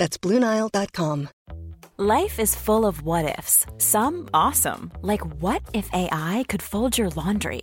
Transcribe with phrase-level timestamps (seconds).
[0.00, 1.28] That's BlueNile.com.
[1.98, 3.66] Life is full of what ifs.
[3.76, 7.62] Some awesome, like what if AI could fold your laundry?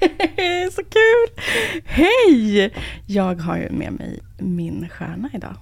[0.72, 1.44] så kul!
[1.84, 2.74] Hej!
[3.06, 5.56] Jag har ju med mig min stjärna idag.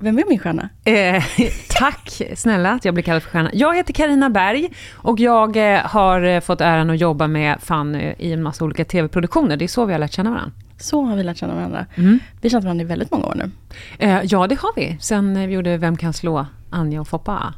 [0.00, 0.68] Vem är min stjärna?
[0.84, 1.24] Eh,
[1.68, 3.50] tack snälla att jag blir kallad för stjärna.
[3.52, 8.14] Jag heter Karina Berg och jag eh, har eh, fått äran att jobba med Fanny
[8.18, 9.56] i en massa olika tv-produktioner.
[9.56, 10.52] Det är så vi har lärt känna varandra.
[10.78, 11.86] Så har vi lärt känna varandra.
[11.94, 12.18] Mm.
[12.40, 13.50] Vi har känt varandra i väldigt många år nu.
[13.98, 14.96] Eh, ja, det har vi.
[15.00, 17.54] Sen eh, vi gjorde Vem kan slå Anja och Foppa.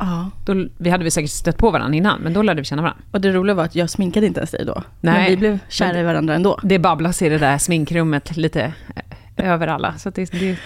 [0.00, 0.30] Ja.
[0.44, 3.02] Då, vi hade vi säkert stött på varandra innan, men då lärde vi känna varandra.
[3.10, 4.82] Och det roliga var att jag sminkade inte ens dig då.
[5.00, 5.14] Nej.
[5.14, 6.58] Men vi blev kära i varandra ändå.
[6.62, 8.72] Det babblas i det där sminkrummet lite
[9.36, 9.98] eh, över alla.
[9.98, 10.56] Så det, det,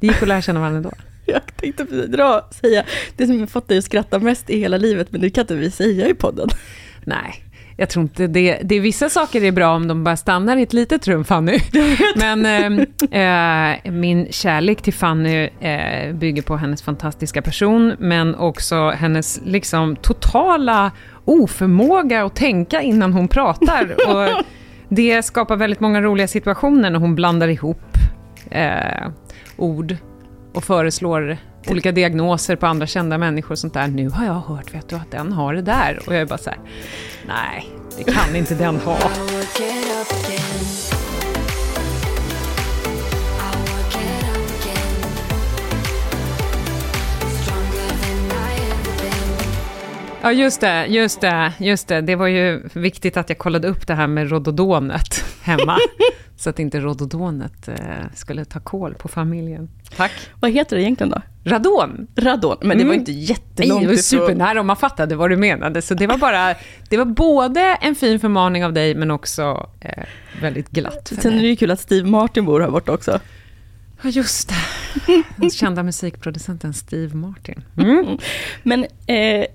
[0.00, 0.92] det gick att lära känna varandra ändå.
[1.26, 2.84] Jag tänkte dra säga
[3.16, 5.54] det som har fått dig att skratta mest i hela livet, men det kan inte
[5.54, 6.48] vi säga i podden.
[7.04, 7.44] Nej,
[7.80, 8.58] jag tror inte det.
[8.62, 11.58] det är vissa saker är bra om de bara stannar i ett litet rum, Fanny.
[12.16, 12.46] Men
[13.10, 19.40] eh, eh, min kärlek till Fanny eh, bygger på hennes fantastiska person, men också hennes
[19.44, 20.90] liksom totala
[21.24, 23.96] oförmåga att tänka innan hon pratar.
[24.08, 24.44] Och
[24.88, 27.96] det skapar väldigt många roliga situationer när hon blandar ihop
[28.50, 29.08] eh,
[29.56, 29.96] ord
[30.54, 31.36] och föreslår
[31.68, 33.88] olika diagnoser på andra kända människor och sånt där.
[33.88, 36.00] Nu har jag hört, vet du, att den har det där.
[36.06, 36.58] Och jag är bara så här,
[37.26, 38.98] nej, det kan inte den ha.
[50.22, 52.00] Ja, just det, just det, just det.
[52.00, 55.76] Det var ju viktigt att jag kollade upp det här med rododonet hemma.
[56.36, 57.74] så att inte rododonet eh,
[58.14, 59.68] skulle ta koll på familjen.
[59.96, 60.12] Tack.
[60.40, 61.22] Vad heter det egentligen då?
[61.50, 62.06] Radon.
[62.16, 63.00] Radon, men det var Mm.
[63.00, 64.02] inte Nej, jättelångt det var ifrån.
[64.02, 65.82] supernära och man fattade vad du menade.
[65.82, 66.54] Så det var bara,
[66.88, 70.04] det var både en fin förmaning av dig, men också eh,
[70.42, 73.20] väldigt glatt för Sen är det ju kul att Steve Martin bor här borta också.
[74.02, 75.24] Ja, just det.
[75.36, 77.64] Den kända musikproducenten Steve Martin.
[77.78, 78.18] Mm.
[78.62, 79.46] Men eh,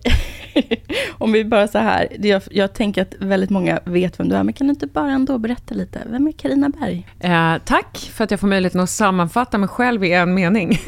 [1.17, 4.35] om vi bara så här, det jag, jag tänker att väldigt många vet vem du
[4.35, 7.07] är, men kan du inte bara ändå berätta lite, vem är Karina Berg?
[7.19, 10.71] Eh, tack för att jag får möjligheten att sammanfatta mig själv i en mening.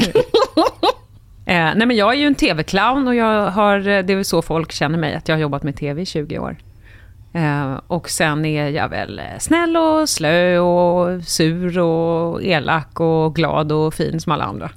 [1.45, 4.25] eh, nej, men jag är ju en tv-clown och jag har, eh, det är väl
[4.25, 6.57] så folk känner mig, att jag har jobbat med tv i 20 år.
[7.38, 13.72] Eh, och sen är jag väl snäll och slö och sur och elak och glad
[13.72, 14.70] och fin som alla andra.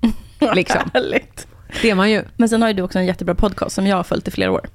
[0.54, 0.90] Liksom.
[0.94, 1.46] Härligt.
[1.82, 2.22] Det är man ju.
[2.36, 4.52] Men sen har ju du också en jättebra podcast som jag har följt i flera
[4.52, 4.68] år.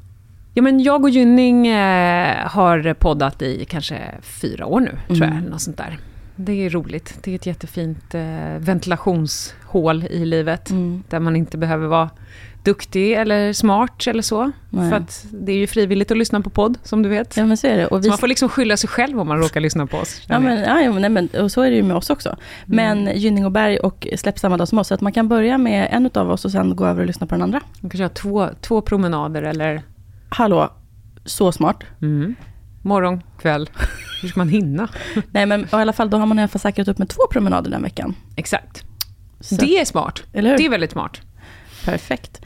[0.53, 5.28] Ja, men jag och Gynning eh, har poddat i kanske fyra år nu, tror jag.
[5.28, 5.44] Mm.
[5.44, 5.97] Något sånt där.
[6.46, 7.19] Det är roligt.
[7.24, 8.22] Det är ett jättefint eh,
[8.59, 10.69] ventilationshål i livet.
[10.69, 11.03] Mm.
[11.09, 12.09] Där man inte behöver vara
[12.63, 14.52] duktig eller smart eller så.
[14.69, 14.90] Nej.
[14.90, 17.38] För att det är ju frivilligt att lyssna på podd, som du vet.
[17.38, 17.88] Ja men så är det.
[17.88, 20.22] Och Så vi, man får liksom skylla sig själv om man råkar lyssna på oss.
[20.28, 22.38] ja, men, ja, nej, men, och så är det ju med oss också.
[22.66, 24.88] Men Gynning och Berg och släpps samma dag som oss.
[24.88, 27.28] Så att man kan börja med en av oss och sen gå över och lyssna
[27.28, 27.61] på den andra.
[27.79, 29.82] Man kanske har två, två promenader eller
[30.29, 30.70] Hallå,
[31.26, 31.84] så smart.
[32.02, 32.35] mm,
[32.81, 33.69] morgon, kväll.
[34.22, 34.89] Hur ska man hinna?
[35.31, 37.22] Nej men i alla fall, då har man i alla fall säkrat upp med två
[37.31, 38.16] promenader den veckan.
[38.35, 38.83] Exakt.
[39.39, 40.23] Så, Det är smart.
[40.33, 40.57] Eller hur?
[40.57, 41.22] Det är väldigt smart.
[41.85, 42.41] Perfekt.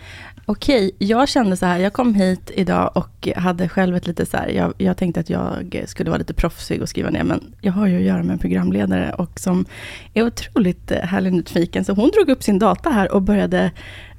[0.48, 4.38] Okej, jag kände så här, jag kom hit idag och hade själv ett lite så
[4.38, 7.74] här, jag, jag tänkte att jag skulle vara lite proffsig och skriva ner, men jag
[7.74, 9.66] har ju att göra med en programledare och som
[10.14, 13.72] är otroligt härlig nyfiken, så hon drog upp sin data här och började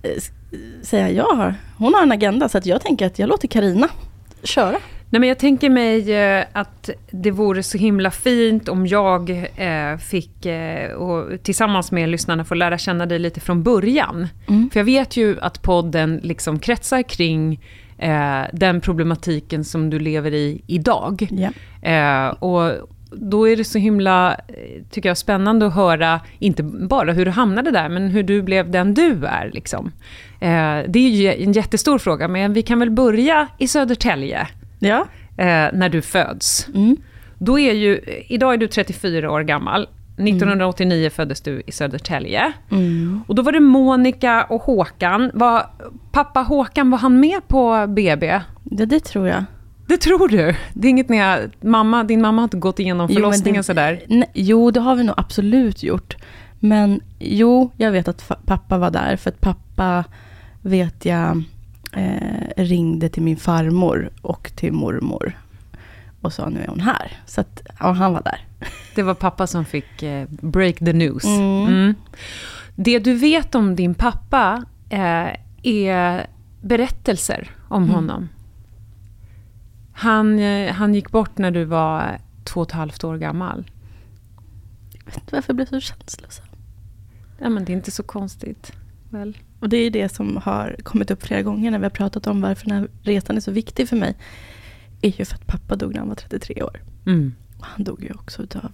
[0.03, 0.11] eh,
[0.83, 3.89] säga, ja, hon har en agenda, så att jag tänker att jag låter Karina
[4.43, 4.77] köra.
[5.11, 9.99] Nej, men jag tänker mig eh, att det vore så himla fint om jag eh,
[9.99, 14.29] fick, eh, och tillsammans med lyssnarna, få lära känna dig lite från början.
[14.49, 14.71] Mm.
[14.71, 17.61] För jag vet ju att podden liksom kretsar kring
[18.53, 21.29] den problematiken som du lever i idag.
[21.83, 22.73] Eh, och
[23.11, 24.41] då är det så himla,
[24.91, 28.71] tycker jag, spännande att höra, inte bara hur du hamnade där, men hur du blev
[28.71, 29.51] den du är.
[29.55, 29.93] Liksom.
[30.89, 34.49] Det är ju en jättestor fråga, men vi kan väl börja i Södertälje,
[34.87, 35.07] Ja.
[35.37, 36.69] eh, när du föds.
[36.75, 36.97] Mm.
[37.39, 39.89] Då är ju, idag är du 34 år gammal.
[40.19, 42.53] 1989 föddes du i Södertälje.
[42.71, 43.21] Mm.
[43.29, 45.31] Och då var det Monica och Håkan.
[45.35, 45.67] Var,
[46.13, 48.27] pappa Håkan, var han med på BB?
[48.65, 49.45] ja, det tror jag.
[49.89, 50.55] Det tror du?
[50.75, 54.01] Det är inget har, mamma, din mamma har inte gått igenom Jo, förlossningen det- sådär?
[54.09, 56.17] Nej, jo, det har vi nog absolut gjort.
[56.61, 60.05] Men jo, jag vet att pappa var där, för att pappa
[60.63, 61.43] vet jag
[61.97, 65.39] eh, ringde till min farmor och till mormor
[66.21, 67.13] och sa nu är hon här.
[67.27, 68.41] Så att, ja, han var där.
[68.95, 71.25] Det var pappa som fick eh, break the news.
[71.25, 71.67] Mm.
[71.67, 71.95] Mm.
[72.75, 75.29] Det du vet om din pappa eh,
[75.63, 76.27] är
[76.61, 77.95] berättelser om Mm.
[77.95, 78.29] honom.
[79.93, 83.71] Han, eh, han gick bort när du var två och ett halvt år gammal.
[84.95, 86.47] Jag vet inte varför jag blev så känslosam.
[87.39, 88.73] Ja, men det är inte så konstigt.
[89.11, 89.37] Väl?
[89.61, 92.41] Och det är det som har kommit upp flera gånger när vi har pratat om
[92.41, 94.15] varför den här resan är så viktig för mig.
[95.03, 96.83] är ju för att pappa dog när han var 33 år.
[97.07, 97.35] Mm.
[97.61, 98.73] Han dog ju också utav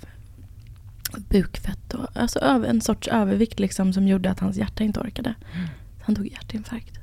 [1.28, 5.34] bukfett och alltså en sorts övervikt liksom som gjorde att hans hjärta inte orkade.
[5.98, 6.98] Så han dog i hjärtinfarkt.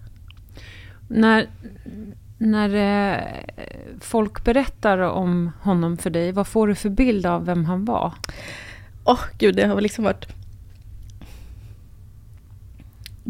[1.08, 1.48] När,
[2.38, 3.24] när eh,
[4.00, 8.14] folk berättar om honom för dig, vad får du för bild av vem han var?
[9.04, 10.39] Åh gud, det har liksom varit...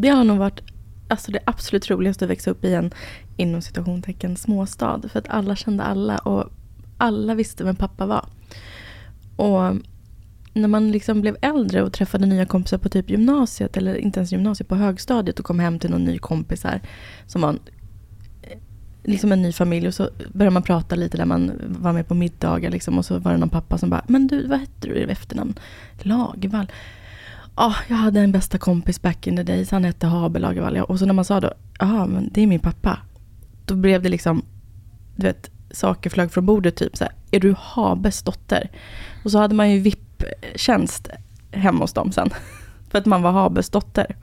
[0.02, 0.62] Det har nog varit
[1.08, 2.92] alltså det absolut roligaste att växa upp i en
[3.38, 5.02] inom citationstecken småstad.
[5.10, 6.50] För att alla kände alla och
[6.98, 8.26] alla visste vem pappa var.
[9.36, 9.76] Och
[10.54, 14.32] när man liksom blev äldre och träffade nya kompisar på typ gymnasiet, eller inte ens
[14.32, 16.82] gymnasiet, på högstadiet och kom hem till någon ny kompis här
[17.28, 17.60] som var en,
[19.04, 22.14] liksom en ny familj och så började man prata lite där man var med på
[22.14, 24.96] middagar liksom och så var det någon pappa som bara Men du, vad hette du
[24.96, 25.54] i efternamn?
[26.02, 26.72] Lagervall
[27.60, 30.78] oh, jag hade en bästa kompis back in the days, han hette Habe Lagervall.
[30.78, 33.00] Och så när man sa då, ja men det är min pappa.
[33.66, 34.46] Då blev det liksom,
[35.16, 38.70] du vet, saker flög från bordet typ så här, är du Habes dotter?
[39.24, 41.10] Och så hade man ju VIP-tjänst
[41.52, 42.30] hemma hos dem sen.
[42.90, 44.16] För att man var Habes dotter.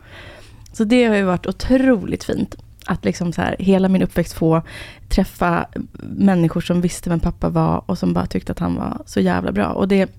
[0.73, 2.57] Så det har ju varit otroligt fint.
[2.87, 4.63] Att liksom så här, hela min uppväxt få
[5.09, 5.67] träffa
[6.03, 9.53] människor som visste vem pappa var och som bara tyckte att han var så jävla
[9.53, 9.67] bra.
[9.67, 10.11] Och det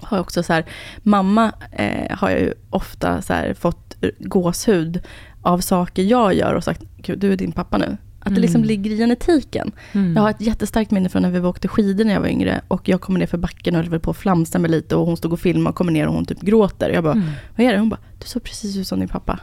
[0.00, 0.64] har också så här,
[1.02, 5.00] mamma eh, har jag ju ofta så här fått gåshud
[5.42, 7.96] av saker jag gör och sagt, Gud, du är din pappa nu.
[8.20, 8.68] Att det liksom Mm.
[8.68, 9.72] ligger i genetiken.
[9.92, 10.16] Mm.
[10.16, 12.88] Jag har ett jättestarkt minne från när vi åkte skidor när jag var yngre och
[12.88, 15.16] jag kommer ner för backen och höll väl på att flamsa mig lite och hon
[15.16, 16.90] stod och filmade och kommer ner och hon typ gråter.
[16.90, 17.26] Jag bara, Mm.
[17.56, 17.78] vad är det?
[17.78, 19.40] Hon bara, du såg precis ut som din pappa.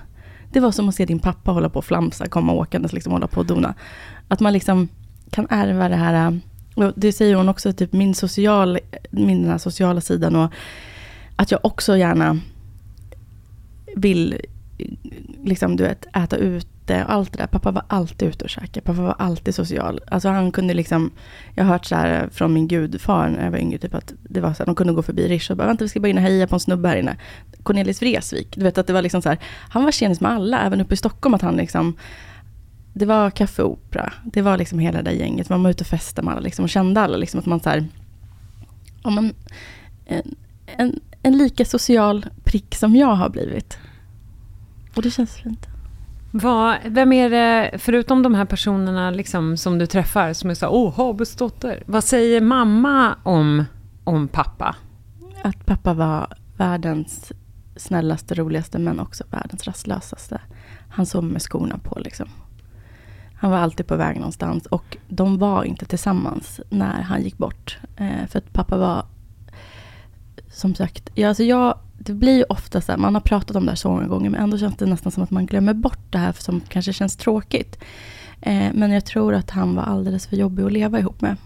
[0.52, 3.28] Det var som att se din pappa hålla på och flamsa, komma åkandes, liksom hålla
[3.28, 3.74] på och dona.
[4.28, 4.88] Att man liksom
[5.30, 6.38] kan ärva det här, äh,
[6.76, 8.80] och det säger hon också, typ min, social,
[9.10, 10.54] min den här sociala sidan och
[11.36, 12.40] att jag också gärna
[13.96, 14.38] vill
[15.44, 17.48] liksom, du vet, äta ute och allt det där.
[17.48, 18.82] Pappa var alltid ute och käkade.
[18.82, 20.02] Pappa var alltid social.
[20.08, 21.12] Alltså han kunde liksom,
[21.56, 24.42] jag har hört så här från min gudfar när jag var yngre, typ att det
[24.42, 26.18] var så här, de kunde gå förbi Rish och bara, vänta vi ska bara in
[26.18, 27.18] och heja på en snubbe här inne.
[27.64, 30.62] Cornelis Vreeswijk, du vet att det var liksom så här, han var tjenis med alla,
[30.62, 31.96] även uppe i Stockholm, att han liksom,
[32.94, 36.26] det var Café Opera, det var liksom hela det gänget, man var ute och festade
[36.26, 37.88] med alla liksom, och kände alla liksom att man så här,
[39.04, 39.34] ja, men,
[40.06, 40.36] en,
[40.66, 43.78] en, en lika social prick som jag har blivit.
[44.96, 45.68] Och det känns fint.
[46.32, 50.66] Vad, vem är det, förutom de här personerna liksom, som du träffar, som är så
[50.66, 51.84] här, åh, Habes dotter.
[51.86, 53.66] Vad säger mamma om,
[54.04, 54.76] om pappa?
[55.44, 57.32] Att pappa var världens
[57.76, 60.42] snällaste, roligaste, men också världens rastlösaste.
[60.90, 62.30] Han sov med skorna på liksom.
[63.44, 67.78] Han var alltid på väg någonstans och de var inte tillsammans när han gick bort.
[67.98, 69.06] Eh, för att pappa var,
[70.52, 73.66] som sagt, ja, alltså jag, det blir ju ofta så här, man har pratat om
[73.66, 76.00] det här så många gånger, men ändå känns det nästan som att man glömmer bort
[76.10, 77.84] det här som kanske känns tråkigt.
[78.42, 81.38] Eh, men jag tror att han var alldeles för jobbig att leva ihop med.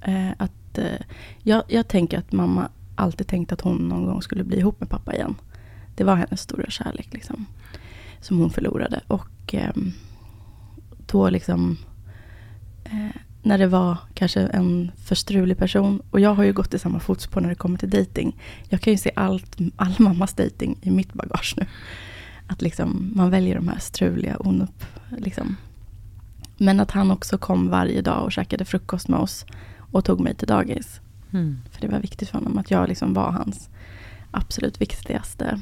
[0.00, 1.00] Eh, att, eh,
[1.42, 4.88] jag, jag tänker att mamma alltid tänkte att hon någon gång skulle bli ihop med
[4.88, 5.34] pappa igen.
[5.94, 7.46] Det var hennes stora kärlek liksom.
[8.20, 9.00] Som hon förlorade.
[9.06, 9.92] Och ehm,
[11.06, 11.76] då liksom
[12.84, 16.02] eh, när det var kanske en för strulig person.
[16.10, 18.36] Och jag har ju gått i samma fotspår när det kommer till dating.
[18.68, 21.66] Jag kan ju se allt, all mammas dating i mitt bagage nu.
[22.46, 24.84] att liksom, man väljer de här struliga, onupp...
[25.18, 25.56] Liksom.
[26.56, 29.46] Men att han också kom varje dag och käkade frukost med oss
[29.78, 31.00] och tog mig till dagis.
[31.32, 31.58] Mm.
[31.70, 33.68] För det var viktigt för honom att jag liksom var hans
[34.30, 35.60] absolut viktigaste,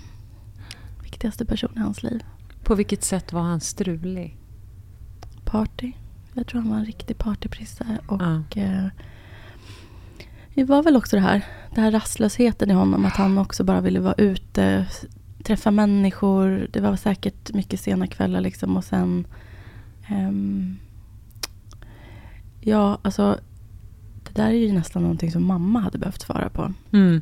[1.03, 2.25] viktigaste person i hans liv.
[2.65, 4.37] På vilket sätt var han strulig?
[5.53, 5.93] Party.
[6.35, 7.99] Jag tror han var en riktig partyprisse.
[8.07, 8.43] Och Ja.
[8.63, 8.87] eh,
[10.55, 11.45] det var väl också det här,
[11.75, 13.05] den här rastlösheten i honom.
[13.05, 14.87] Att han också bara ville vara ute,
[15.45, 16.69] träffa människor.
[16.73, 18.77] Det var säkert mycket sena kvällar liksom.
[18.77, 19.27] Och sen...
[20.09, 20.77] ehm,
[22.61, 23.39] ja, alltså...
[24.25, 26.73] Det där är ju nästan någonting som mamma hade behövt svara på.
[26.93, 27.21] Mm.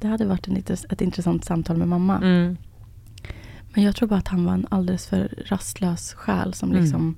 [0.00, 0.56] Det hade varit en,
[0.90, 2.16] ett intressant samtal med mamma.
[2.16, 2.56] Mm.
[3.74, 6.82] Men jag tror bara att han var en alldeles för rastlös själ som Mm.
[6.82, 7.14] liksom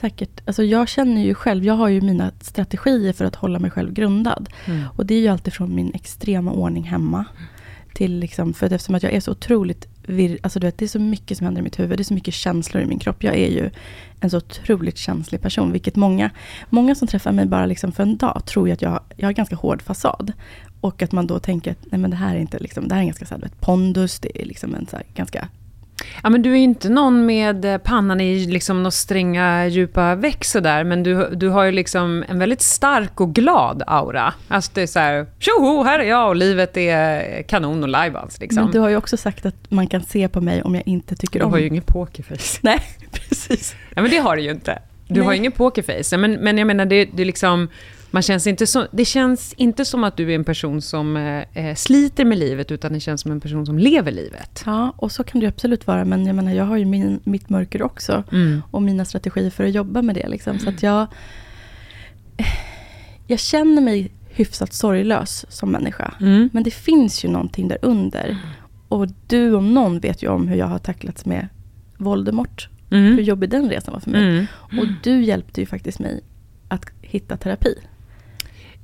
[0.00, 3.70] säkert, alltså jag känner ju själv, jag har ju mina strategier för att hålla mig
[3.70, 4.48] själv grundad.
[4.66, 4.84] Mm.
[4.96, 7.24] Och det är ju alltid från min extrema ordning hemma.
[7.94, 10.84] Till liksom, för att eftersom att jag är så otroligt virr, alltså du vet, det
[10.84, 12.98] är så mycket som händer i mitt huvud, det är så mycket känslor i min
[12.98, 13.24] kropp.
[13.24, 13.70] Jag är ju
[14.20, 16.30] en så otroligt känslig person, vilket många,
[16.70, 19.32] många som träffar mig bara liksom för en dag tror ju att jag, jag har
[19.32, 20.32] ganska hård fasad.
[20.80, 23.00] Och att man då tänker att nej men det här är inte liksom, det här
[23.00, 25.48] är en ganska så här, vet, pondus, det är liksom en så här, ganska
[26.22, 30.14] Ja, men du är ju inte någon med eh, pannan i liksom några stränga, djupa
[30.14, 34.34] väck sådär, men du, du har ju liksom en väldigt stark och glad aura.
[34.48, 38.40] Alltså det är så här, tjoho, här är jag och livet är kanon och lajbans
[38.40, 38.62] liksom.
[38.62, 41.16] Men du har ju också sagt att man kan se på mig om jag inte
[41.16, 41.52] tycker Du om...
[41.52, 42.58] har ju ingen pokerface.
[42.62, 42.80] Nej,
[43.12, 43.74] precis.
[43.94, 44.78] Ja, men det har du ju inte.
[45.08, 45.26] Du Nej.
[45.26, 46.16] har ingen pokerface.
[46.16, 47.68] Men, men jag menar, det, det är liksom...
[48.10, 51.66] Man känns inte så, det känns inte som att du är en person som eh,
[51.66, 54.62] eh, sliter med livet, utan det känns som en person som lever livet.
[54.66, 56.04] Ja, och så kan det absolut vara.
[56.04, 58.24] Men jag menar, jag har ju min, mitt mörker också.
[58.32, 58.62] Mm.
[58.70, 60.28] Och mina strategier för att jobba med det.
[60.28, 60.58] Liksom.
[60.58, 61.06] Så att jag...
[63.26, 66.14] Jag känner mig hyfsat sorglös som människa.
[66.20, 66.50] Mm.
[66.52, 68.36] Men det finns ju någonting där under.
[68.88, 71.48] Och du om någon vet ju om hur jag har tacklats med
[71.96, 72.68] Voldemort.
[72.90, 73.24] Hur Mm.
[73.24, 74.22] jobbig den resan var för mig.
[74.22, 74.46] Mm.
[74.80, 76.20] Och du hjälpte ju faktiskt mig
[76.68, 77.74] att hitta terapi.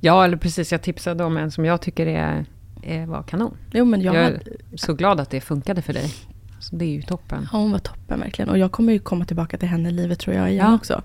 [0.05, 0.71] Ja, eller precis.
[0.71, 2.45] Jag tipsade om en som jag tycker är,
[2.83, 3.57] är, var kanon.
[3.71, 6.13] Jo, men jag Jag hade, är så glad att det funkade för dig.
[6.59, 7.47] Så det är ju toppen.
[7.51, 8.49] Ja, hon var toppen verkligen.
[8.49, 10.75] Och jag kommer ju komma tillbaka till henne i livet tror jag igen Ja.
[10.75, 11.01] också.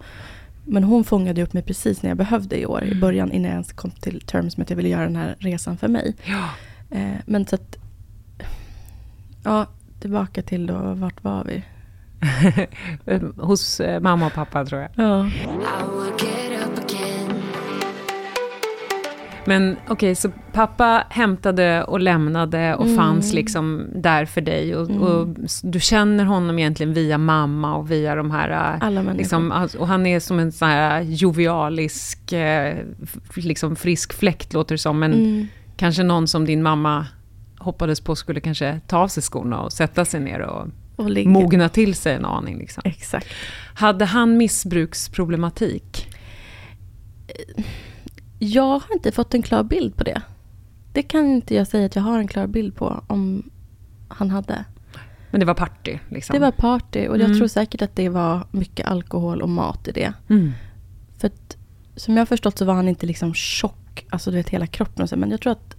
[0.64, 2.84] Men hon fångade upp mig precis när jag behövde i år.
[2.84, 5.36] I början innan jag ens kom till terms med att jag ville göra den här
[5.38, 6.14] resan för mig.
[6.24, 6.48] Ja.
[6.96, 7.76] Eh, men så att...
[9.42, 9.66] Ja,
[10.00, 11.62] tillbaka till då, vart var vi?
[13.36, 14.90] Hos eh, mamma och pappa, tror jag.
[14.94, 15.30] Ja.
[19.44, 22.96] Men okej, så pappa hämtade och lämnade och Mm.
[22.96, 24.76] fanns liksom där för dig.
[24.76, 25.02] Och, Mm.
[25.02, 25.28] och
[25.62, 28.50] du känner honom egentligen via mamma och via de här...
[28.50, 29.18] äh, Alla människor.
[29.18, 34.52] Liksom, alltså, och han är som en sån här jovialisk, eh, f- liksom frisk fläkt
[34.52, 34.98] låter det som.
[34.98, 35.46] Men Mm.
[35.76, 37.06] kanske någon som din mamma
[37.58, 40.66] hoppades på skulle kanske ta av sig skorna och sätta sig ner och
[40.96, 41.30] Och ligga.
[41.30, 42.58] mogna till sig en aning.
[42.58, 42.82] Liksom.
[42.86, 43.26] Exakt.
[43.74, 46.06] Hade han missbruksproblematik?
[48.42, 50.22] Jag har inte fått en klar bild på det.
[50.92, 53.50] Det kan inte jag säga att jag har en klar bild på om
[54.08, 54.64] han hade.
[55.30, 55.98] Men det var party?
[56.08, 56.34] Liksom.
[56.34, 57.38] Det var party och jag Mm.
[57.38, 60.12] tror säkert att det var mycket alkohol och mat i det.
[60.28, 60.52] Mm.
[61.18, 61.56] För att,
[61.96, 65.02] som jag har förstått så var han inte liksom tjock, alltså du vet hela kroppen
[65.02, 65.16] och så.
[65.16, 65.76] Men jag tror att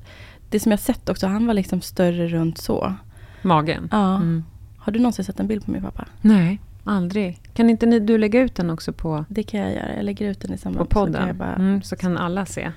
[0.49, 2.93] det som jag sett också, han var liksom större runt så.
[3.41, 3.87] Magen?
[3.91, 4.15] Ja.
[4.15, 4.43] Mm.
[4.77, 6.05] Har du någonsin sett en bild på min pappa?
[6.21, 7.39] Nej, aldrig.
[7.53, 9.95] Kan inte ni, du lägga ut den också på, Det kan jag göra.
[9.95, 11.37] Jag lägger ut den i på samband Så kan podden?
[11.37, 12.71] bara, mm, så kan alla se.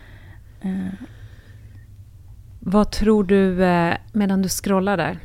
[0.61, 0.87] eh,
[2.61, 5.19] Vad tror du, eh, medan du scrollar där,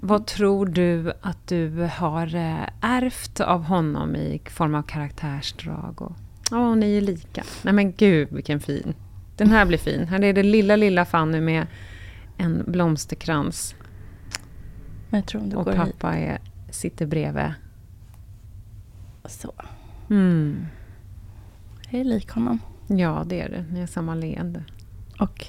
[0.00, 6.02] vad tror du att du har eh, ärvt av honom i form av karaktärsdrag?
[6.02, 6.12] Och,
[6.50, 7.42] ja, ni är lika.
[7.62, 8.94] Nej men gud vilken fin.
[9.36, 10.06] Den här blir fin.
[10.08, 11.66] Här är det lilla, lilla Fanny med
[12.36, 13.74] en blomsterkrans.
[15.54, 16.38] Och pappa är,
[16.70, 17.52] sitter bredvid.
[19.28, 19.52] Så.
[20.10, 20.66] Mm.
[21.90, 22.58] Jag är lik honom.
[22.86, 23.64] Ja, det är det.
[23.72, 24.64] Ni har samma leende.
[25.20, 25.46] Och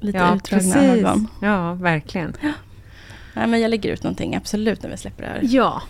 [0.00, 0.76] lite ja, utdragna precis.
[0.76, 1.28] ögon.
[1.42, 2.32] Ja, verkligen.
[3.34, 5.40] Nej, men jag lägger ut någonting, absolut, när vi släpper det här.
[5.42, 5.82] Ja.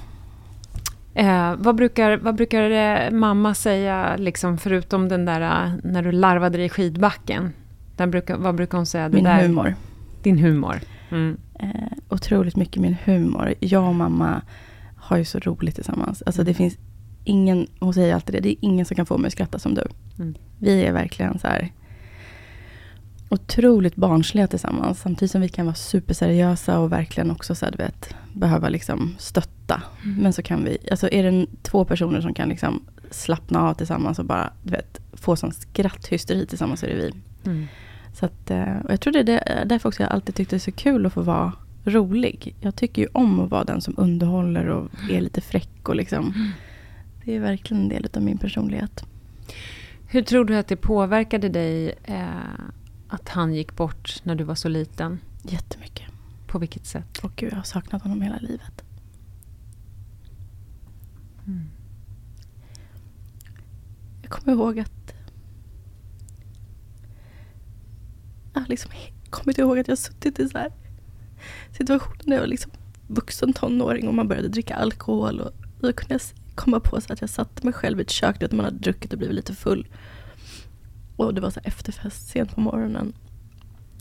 [1.14, 6.12] Eh, vad brukar, vad brukar eh, mamma säga, liksom, förutom den där eh, när du
[6.12, 7.52] larvade dig i skidbacken?
[7.96, 9.08] Den brukar, vad brukar hon säga?
[9.08, 9.74] Min där, humor.
[10.22, 10.80] Din humor.
[11.10, 11.36] Mm.
[11.58, 11.68] Eh,
[12.08, 13.54] otroligt mycket min humor.
[13.60, 14.42] Jag och mamma
[14.96, 16.22] har ju så roligt tillsammans.
[16.26, 16.78] Alltså det finns
[17.24, 19.74] ingen, hon säger alltid det, det är ingen som kan få mig att skratta som
[19.74, 19.84] du.
[20.18, 20.34] Mm.
[20.58, 21.72] Vi är verkligen så här
[23.28, 25.00] otroligt barnsliga tillsammans.
[25.00, 29.14] Samtidigt som vi kan vara superseriösa och verkligen också så här, du vet, behöva liksom
[29.18, 29.82] stötta.
[30.18, 34.18] Men så kan vi, alltså är det två personer som kan liksom slappna av tillsammans
[34.18, 37.12] och bara, du vet, få sån skratthysteri tillsammans så är det vi.
[37.50, 37.66] Mm.
[38.14, 40.58] Så att, eh, och jag tror det är det- därför också jag alltid tyckte det
[40.58, 41.52] är så kul att få vara
[41.84, 42.54] rolig.
[42.60, 45.88] Jag tycker ju om att vara den som underhåller och är lite fräck.
[45.88, 46.34] Och liksom,
[47.24, 49.04] det är verkligen en del av min personlighet.
[50.06, 52.60] Hur tror du att det påverkade dig eh,
[53.08, 55.18] att han gick bort när du var så liten?
[55.42, 56.06] Jättemycket.
[56.46, 57.18] På vilket sätt?
[57.18, 58.84] Och gud, jag har saknat honom hela livet.
[61.46, 61.70] Mm.
[64.22, 65.14] Jag kommer ihåg att...
[68.54, 68.90] Jag har liksom
[69.30, 70.72] kommit ihåg att jag suttit i så här
[71.72, 72.72] situationer när jag var liksom
[73.06, 75.40] vuxen tonåring och man började dricka alkohol.
[75.40, 76.20] Och då kunde jag
[76.60, 79.12] komma på så att jag satte mig själv i ett kök där man hade druckit
[79.12, 79.86] och blivit lite full.
[81.16, 83.12] Och det var så efterfest sent på morgonen.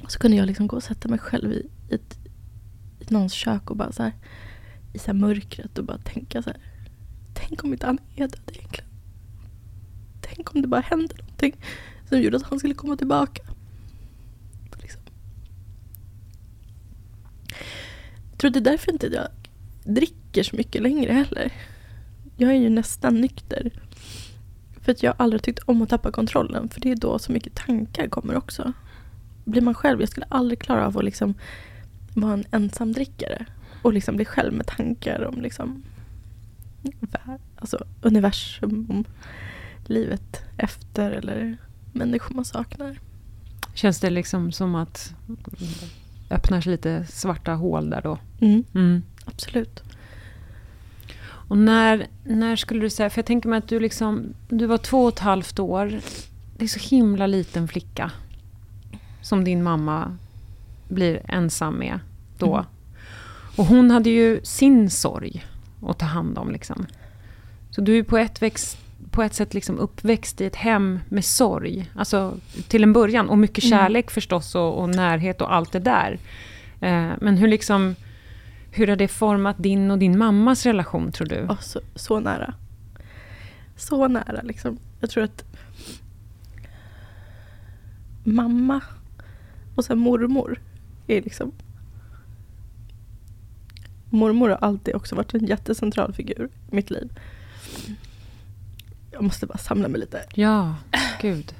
[0.04, 2.18] Och så kunde jag liksom gå och sätta mig själv i, ett,
[3.00, 4.13] i någons kök och bara så här,
[4.94, 6.60] i så här mörkret och bara tänka så här.
[7.34, 8.89] Tänk om inte han är död egentligen.
[10.22, 11.56] Tänk om det bara hände någonting
[12.10, 13.44] som gjorde att han skulle komma tillbaka.
[14.82, 15.01] Liksom.
[18.32, 19.28] Jag tror det är därför inte jag
[19.84, 21.54] dricker så mycket längre heller.
[22.39, 23.72] Jag är ju nästan nykter.
[24.81, 26.69] För att jag har aldrig tyckt om att tappa kontrollen.
[26.69, 28.74] För det är då så mycket tankar kommer också.
[29.46, 31.34] Blir man själv, jag skulle aldrig klara av att liksom
[32.13, 33.46] vara en ensamdrickare.
[33.81, 35.84] Och liksom bli själv med tankar om liksom
[37.55, 39.05] alltså universum, om
[39.86, 41.58] livet efter eller
[41.93, 43.00] människor man saknar.
[43.74, 45.13] Känns det liksom som att
[46.29, 48.17] öppnar sig lite svarta hål där då?
[48.39, 48.63] Mm.
[48.74, 49.03] Mm.
[49.25, 49.84] Absolut.
[51.50, 54.77] Och när, när skulle du säga, för jag tänker mig att du liksom, du var
[54.77, 56.00] två och ett halvt år.
[56.58, 58.12] Det är så himla liten flicka.
[59.22, 60.18] Som din mamma
[60.88, 62.00] blir ensam med
[62.38, 62.53] då.
[62.53, 62.65] Mm.
[63.56, 65.46] Och hon hade ju sin sorg
[65.88, 66.51] att ta hand om.
[66.51, 66.86] Liksom.
[67.72, 68.77] Så du är på ett, växt,
[69.12, 71.91] på ett sätt liksom uppväxt i ett hem med sorg.
[71.96, 72.34] Alltså
[72.68, 73.29] till en början.
[73.29, 73.79] Och mycket mm.
[73.79, 74.13] kärlek mm.
[74.13, 76.20] förstås och, och, närhet och allt det där.
[76.82, 77.96] Eh, men hur liksom...
[78.72, 81.42] Hur har det format din och din mammas relation tror du?
[81.42, 82.54] Oh, så, så nära.
[83.76, 84.78] Så nära liksom.
[85.00, 85.44] Jag tror att
[88.24, 88.82] mamma
[89.76, 90.62] och sen mormor
[91.08, 91.52] är liksom...
[94.10, 97.20] Mormor har alltid också varit en jättecentral figur i mitt liv.
[99.12, 100.26] Jag måste bara samla mig lite.
[100.34, 100.76] Ja,
[101.22, 101.56] gud.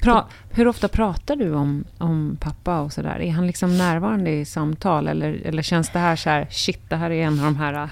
[0.00, 3.20] Pra, hur ofta pratar du om, om pappa och sådär?
[3.20, 5.08] Är han liksom närvarande i samtal?
[5.08, 7.88] Eller, eller känns det här så här, shit, det här är en av de här...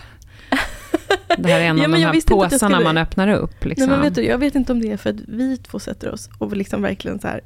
[1.39, 2.85] Det här är en ja, av de här påsarna skulle...
[2.85, 3.65] man öppnar upp.
[3.65, 3.87] Liksom.
[3.87, 6.13] Nej, men vet du, jag vet inte om det är för att vi två sätter
[6.13, 7.41] oss och liksom verkligen så här,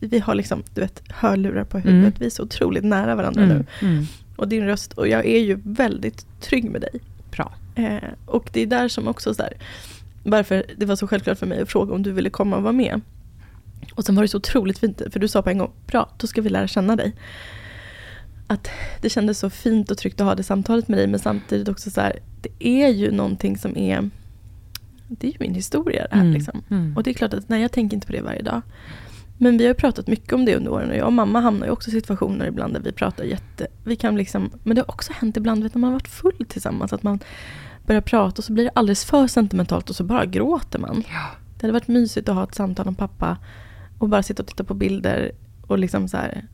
[0.00, 2.06] vi har liksom, du vet, hörlurar på huvudet.
[2.06, 2.12] Mm.
[2.18, 3.56] Vi är så otroligt nära varandra mm.
[3.56, 3.88] nu.
[3.88, 4.06] Mm.
[4.36, 7.00] Och din röst, och jag är ju väldigt trygg med dig.
[7.30, 7.52] Bra.
[7.74, 9.52] Eh, och det är där som också så här,
[10.22, 12.72] varför det var så självklart för mig att fråga om du ville komma och vara
[12.72, 13.00] med.
[13.94, 16.26] Och sen var det så otroligt fint, för du sa på en gång, bra, då
[16.26, 17.16] ska vi lära känna dig.
[18.46, 18.68] Att
[19.00, 21.90] det kändes så fint och tryggt att ha det samtalet med dig, men samtidigt också
[21.90, 24.10] så här, det är ju någonting som är,
[25.08, 26.22] det är ju min historia det här.
[26.22, 26.62] Mm, liksom.
[26.70, 26.96] mm.
[26.96, 28.62] Och det är klart att, nej jag tänker inte på det varje dag.
[29.38, 31.72] Men vi har pratat mycket om det under åren och jag och mamma hamnar ju
[31.72, 33.66] också i situationer ibland där vi pratar jätte...
[33.84, 36.46] Vi kan liksom, men det har också hänt ibland vet, när man har varit full
[36.48, 37.18] tillsammans att man
[37.86, 41.04] börjar prata och så blir det alldeles för sentimentalt och så bara gråter man.
[41.08, 41.26] Ja.
[41.54, 43.36] Det hade varit mysigt att ha ett samtal om pappa
[43.98, 45.32] och bara sitta och titta på bilder
[45.66, 46.46] och liksom så här.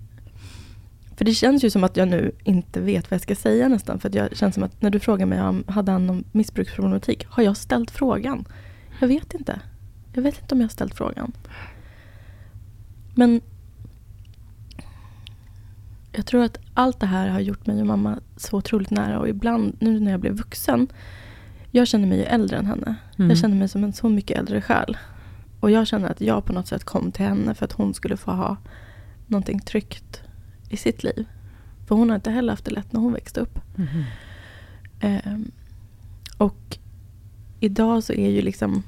[1.17, 4.01] För det känns ju som att jag nu inte vet vad jag ska säga nästan.
[4.01, 7.43] För jag känns som att när du frågar mig om hade han någon missbruksproblematik, har
[7.43, 8.45] jag ställt frågan?
[9.01, 9.61] Jag vet inte.
[10.12, 11.33] Jag vet inte om jag har ställt frågan.
[13.15, 13.41] Men
[16.16, 19.18] jag tror att allt det här har gjort mig och mamma så otroligt nära.
[19.20, 20.88] Och ibland, nu när jag blev vuxen,
[21.70, 22.94] jag känner mig ju äldre än henne.
[23.18, 23.31] Mm.
[23.31, 24.96] Jag känner mig som en så mycket äldre själ.
[25.61, 28.16] Och jag känner att jag på något sätt kom till henne för att hon skulle
[28.16, 28.57] få ha
[29.26, 30.22] någonting tryggt
[30.68, 31.26] i sitt liv.
[31.87, 33.59] För hon har inte heller haft det lätt när hon växte upp.
[33.79, 34.05] Mm.
[35.00, 35.38] Eh,
[36.38, 36.79] och
[37.61, 38.83] idag så är ju liksom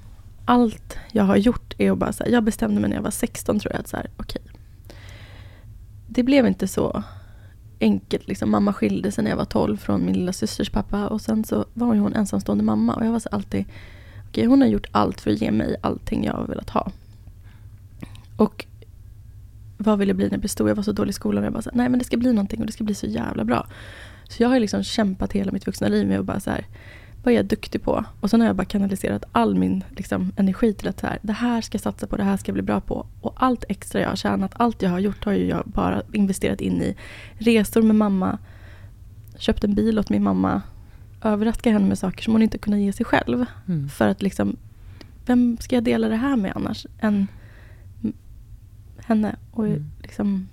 [0.44, 3.58] allt jag har gjort är att bara så jag bestämde mig när jag var 16
[3.60, 4.42] tror jag att så här, okej.
[4.44, 4.58] Okay,
[6.06, 7.02] det blev inte så
[7.80, 8.28] enkelt.
[8.28, 8.50] Liksom.
[8.50, 11.64] Mamma skilde sig när jag var 12 från min lilla systers pappa och sen så
[11.74, 13.64] var hon ensamstående mamma och jag var så alltid,
[14.18, 16.92] okej okay, hon har gjort allt för att ge mig allting jag har velat ha.
[18.36, 18.66] Och
[19.76, 20.68] vad vill jag bli när jag blir stor?
[20.68, 22.16] Jag var så dålig i skolan och jag bara så här, nej men det ska
[22.16, 23.66] bli någonting och det ska bli så jävla bra.
[24.28, 26.66] Så jag har liksom kämpat hela mitt vuxna liv med att bara så här,
[27.22, 28.04] vad är jag duktig på?
[28.20, 31.32] Och sen har jag bara kanaliserat all min liksom, energi till att så här, det
[31.32, 33.06] här ska jag satsa på, det här ska jag bli bra på.
[33.20, 36.60] Och allt extra jag har tjänat, allt jag har gjort har ju jag bara investerat
[36.60, 36.96] in i
[37.38, 38.38] resor med mamma,
[39.38, 40.62] köpt en bil åt min mamma,
[41.22, 43.44] överraskat henne med saker som hon inte kunnat ge sig själv.
[43.68, 43.88] Mm.
[43.88, 44.56] För att liksom,
[45.26, 47.26] vem ska jag dela det här med annars än
[48.98, 49.36] henne?
[49.50, 49.84] Och mm.
[50.02, 50.48] liksom...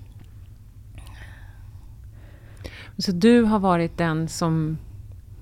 [2.97, 4.77] Så du har varit den som...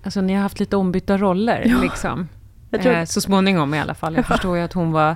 [0.04, 1.82] Alltså ni har haft lite ombytta roller Ja.
[1.82, 2.28] liksom.
[2.82, 4.16] Tror- Eh, så småningom i alla fall.
[4.16, 5.16] Jag förstår ju att hon var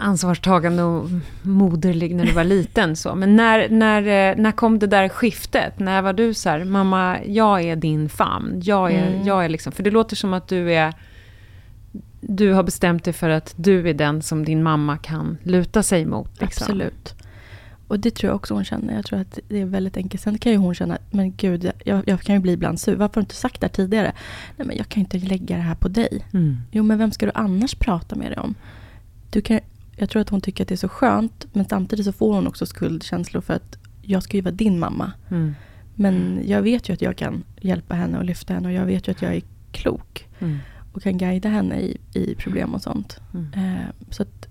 [0.00, 1.08] ansvarstagande och
[1.42, 2.96] moderlig när du var liten.
[2.96, 3.14] Så.
[3.14, 5.78] Men när, när, eh, när kom det där skiftet?
[5.78, 8.60] När var du så här, mamma, jag är din famn.
[8.64, 9.26] Jag är, Mm.
[9.26, 10.94] jag är liksom, för det låter som att du är...
[12.20, 16.06] Du har bestämt dig för att du är den som din mamma kan luta sig
[16.06, 16.40] mot.
[16.40, 16.64] Liksom.
[16.64, 17.14] Absolut.
[17.88, 18.94] Och det tror jag också hon känner.
[18.94, 20.22] Jag tror att det är väldigt enkelt.
[20.22, 22.96] Sen kan ju hon känna, men gud, jag, jag kan ju bli ibland sur.
[22.96, 24.12] Varför har du inte sagt det här tidigare?
[24.56, 26.24] Nej, men jag kan ju inte lägga det här på dig.
[26.32, 26.56] Mm.
[26.70, 28.54] Jo, men vem ska du annars prata med dig om?
[29.30, 29.60] Du kan,
[29.96, 32.46] jag tror att hon tycker att det är så skönt, men samtidigt så får hon
[32.46, 35.12] också skuldkänslor för att jag ska ju vara din mamma.
[35.30, 35.54] Mm.
[35.94, 39.08] Men jag vet ju att jag kan hjälpa henne och lyfta henne och jag vet
[39.08, 40.58] ju att jag är klok Mm.
[40.92, 43.20] och kan guida henne i, i problem och sånt.
[43.34, 43.46] Mm.
[43.54, 44.45] Eh, så att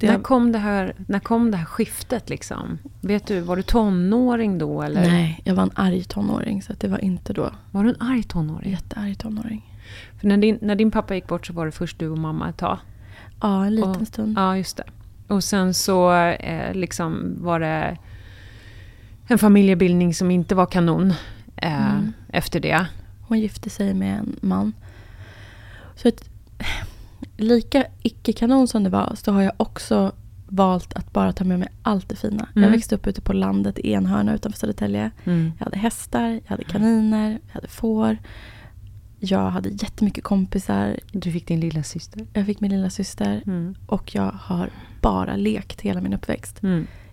[0.00, 2.78] det När, kom det här, när kom det här skiftet liksom?
[3.00, 5.00] Vet du, var du tonåring då eller?
[5.02, 7.50] Nej, jag var en arg tonåring så att det var inte då.
[7.70, 8.70] Var du en arg tonåring?
[8.70, 9.76] Jättearg tonåring.
[10.20, 12.48] För när din, när din pappa gick bort så var det först du och mamma
[12.48, 12.78] ett tag.
[13.40, 14.38] Ja, en liten Och- stund.
[14.38, 14.84] Ja, just det.
[15.28, 17.96] Och sen så eh, liksom var det
[19.28, 21.10] en familjebildning som inte var kanon
[21.56, 22.12] eh, Mm.
[22.28, 22.86] efter det.
[23.28, 24.72] Hon gifte sig med en man.
[25.96, 26.28] Så att,
[27.40, 30.12] lika icke-kanon som det var så har jag också
[30.48, 32.48] valt att bara ta med mig allt det fina.
[32.54, 32.72] Jag Mm.
[32.72, 35.10] växte upp ute på landet i Enhörna utanför Södertälje.
[35.24, 35.52] Mm.
[35.58, 38.18] Jag hade hästar, jag hade kaniner, jag hade får.
[39.22, 40.96] Jag hade jättemycket kompisar.
[41.12, 42.26] Du fick din lilla syster.
[42.32, 43.42] Jag fick min lilla syster.
[43.46, 43.74] Mm.
[43.86, 46.62] Och jag har bara lekt hela min uppväxt.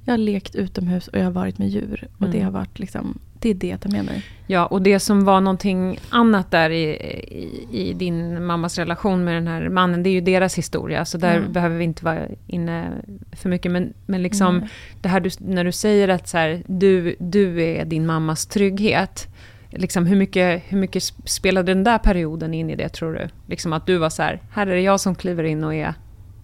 [0.07, 0.19] Mm.
[0.19, 2.07] Jag har lekt utomhus och jag har varit med djur.
[2.17, 2.31] Och Mm.
[2.31, 4.23] det har varit liksom, det är det jag tar med mig.
[4.47, 9.35] Ja, och det som var någonting annat där i, i, i din mammas relation med
[9.35, 11.05] den här mannen, det är ju deras historia.
[11.05, 11.53] Så där Mm.
[11.53, 12.91] behöver vi inte vara inne
[13.31, 13.71] för mycket.
[13.71, 14.69] Men, men liksom, Nej.
[15.01, 19.27] det här du, när du säger att så här, du, du är din mammas trygghet.
[19.69, 23.27] Liksom, hur, mycket, hur mycket spelade den där perioden in i det, tror du?
[23.47, 25.93] Liksom att du var så här, här är det jag som kliver in och är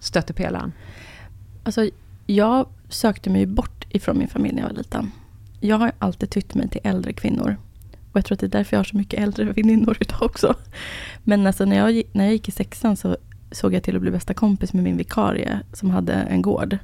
[0.00, 0.72] stöttepelaren.
[1.62, 1.88] Alltså,
[2.26, 5.10] jag sökte mig bort ifrån min familj när jag var liten.
[5.60, 7.56] Jag har alltid tyckt mig till äldre kvinnor.
[8.12, 10.54] Och jag tror att det är därför jag har så mycket äldre väninnor idag också.
[11.24, 13.16] Men alltså när jag, gick- när jag gick i sexan så
[13.52, 16.78] såg jag till att bli bästa kompis med min vikarie som hade en gård,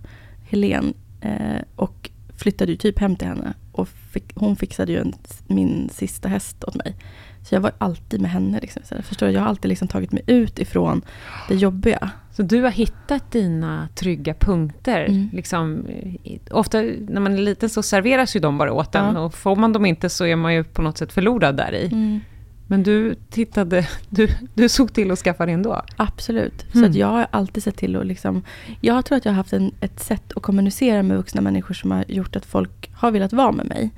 [0.49, 0.95] Helen.
[1.21, 3.55] Eh, och flyttade ju typ hem till henne.
[3.73, 5.15] Och fick, hon fixade ju en,
[5.47, 6.97] min sista häst åt mig.
[7.43, 8.61] Så jag var alltid med henne.
[8.61, 8.83] Liksom.
[8.85, 9.29] Så jag förstår?
[9.29, 11.03] Jag har alltid liksom tagit mig ut ifrån
[11.49, 12.11] det jobbiga.
[12.33, 15.05] Så du har hittat dina trygga punkter.
[15.05, 15.29] Mm.
[15.33, 15.87] Liksom,
[16.51, 19.15] ofta när man är liten så serveras ju de bara åt en.
[19.15, 19.21] Ja.
[19.21, 21.87] Och får man dem inte så är man ju på något sätt förlorad där i.
[21.87, 22.21] Mm.
[22.67, 25.83] Men du tittade, du, du såg till att skaffa det ändå.
[25.97, 26.67] Absolut.
[26.73, 26.91] Så Mm.
[26.91, 28.43] att jag har alltid sett till att liksom,
[28.81, 31.91] Jag tror att jag har haft en, ett sätt att kommunicera med vuxna människor som
[31.91, 33.91] har gjort att folk har velat vara med mig.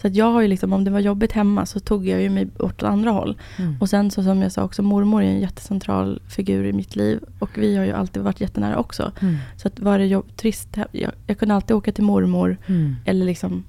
[0.00, 2.30] Så att jag har ju liksom, om det var jobbigt hemma så tog jag ju
[2.30, 3.38] mig åt andra håll.
[3.58, 3.76] Mm.
[3.80, 7.20] Och sen så som jag sa också, mormor är en jättecentral figur i mitt liv.
[7.38, 9.12] Och vi har ju alltid varit jättenära också.
[9.20, 9.36] Mm.
[9.56, 12.56] Så att var det jobb, trist, jag, jag kunde alltid åka till mormor.
[12.66, 12.96] Mm.
[13.04, 13.64] Eller liksom,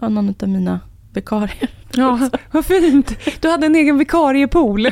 [0.00, 0.80] ja, någon av mina
[1.12, 1.70] vikarier.
[1.96, 3.18] Ja, vad fint.
[3.40, 4.88] Du hade en egen vikariepool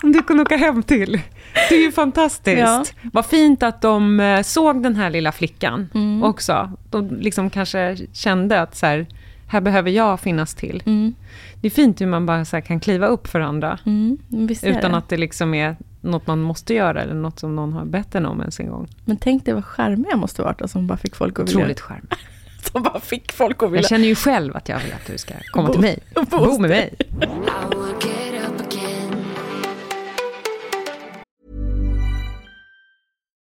[0.00, 1.20] som du kunde åka hem till.
[1.68, 2.58] Det är ju fantastiskt.
[2.58, 2.84] Ja.
[3.12, 6.22] Vad fint att de eh, såg den här lilla flickan Mm.
[6.22, 6.70] också.
[6.90, 9.06] De liksom kanske kände att så här,
[9.54, 10.82] här behöver jag finnas till.
[10.86, 11.14] Mm.
[11.60, 13.78] Det är fint hur man bara så här kan kliva upp för andra.
[13.86, 14.18] Mm.
[14.62, 14.96] Utan det.
[14.96, 18.26] att det liksom är något man måste göra eller något som någon har bett en
[18.26, 18.88] om ens en gång.
[19.04, 21.60] Men tänk dig vad charmig jag måste varit då, som bara fick folk att vilja...
[21.60, 22.06] Otroligt charm.
[22.72, 23.80] Som bara fick folk att vilja...
[23.80, 25.98] Jag känner ju själv att jag vill att du ska komma Bo- till mig.
[26.30, 26.94] bo med mig.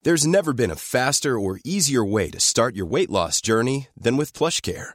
[0.05, 4.17] There's never been a faster or easier way to start your weight loss journey than
[4.17, 4.95] with PlushCare.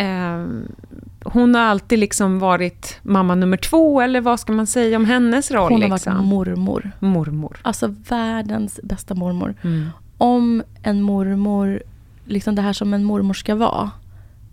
[0.00, 0.46] eh,
[1.24, 5.50] hon har alltid liksom varit mamma nummer två, eller vad ska man säga om hennes
[5.50, 5.72] roll?
[5.72, 6.14] Hon har liksom?
[6.14, 6.90] varit mormor.
[7.00, 7.56] mormor.
[7.62, 9.54] Alltså världens bästa mormor.
[9.62, 9.88] Mm.
[10.18, 11.82] Om en mormor,
[12.24, 13.90] liksom det här som en mormor ska vara.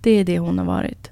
[0.02, 1.12] Det är det hon har varit.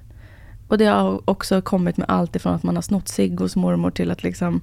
[0.67, 3.91] Och det har också kommit med allt ifrån att man har snott cigg hos mormor
[3.91, 4.61] till att liksom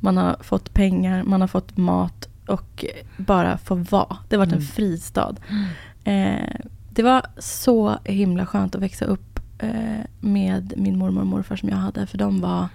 [0.00, 2.84] man har fått pengar, man har fått mat och
[3.16, 4.16] bara få vara.
[4.28, 4.68] Det har varit en Mm.
[4.68, 5.34] fristad.
[6.04, 6.60] Eh,
[6.94, 11.68] det var så himla skönt att växa upp eh, med min mormor och morfar som
[11.68, 12.06] jag hade.
[12.06, 12.68] För de var...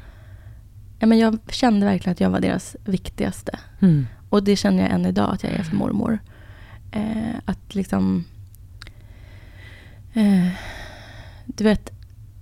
[0.99, 3.59] Ja, men jag kände verkligen att jag var deras viktigaste.
[3.79, 4.07] Mm.
[4.29, 6.19] Och det känner jag än idag att jag är för mormor.
[6.91, 8.25] Eh, att liksom...
[10.13, 10.47] Eh,
[11.45, 11.91] du vet,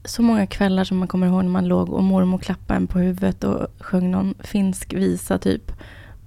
[0.06, 3.00] så många kvällar som man kommer ihåg när man låg och mormor klappade en på
[3.00, 5.72] huvudet och sjöng någon finsk visa typ.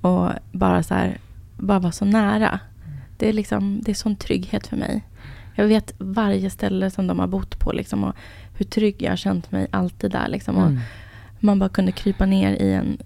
[0.00, 1.18] Och bara så här,
[1.56, 2.60] bara var så nära.
[3.16, 5.04] Det är liksom, det är sån trygghet för mig.
[5.61, 8.14] Jag vet varje ställe som de har bott på liksom och
[8.55, 10.57] hur trygg jag har känt mig alltid där liksom.
[10.57, 10.81] Och Mm.
[11.40, 12.99] man bara kunde krypa ner i en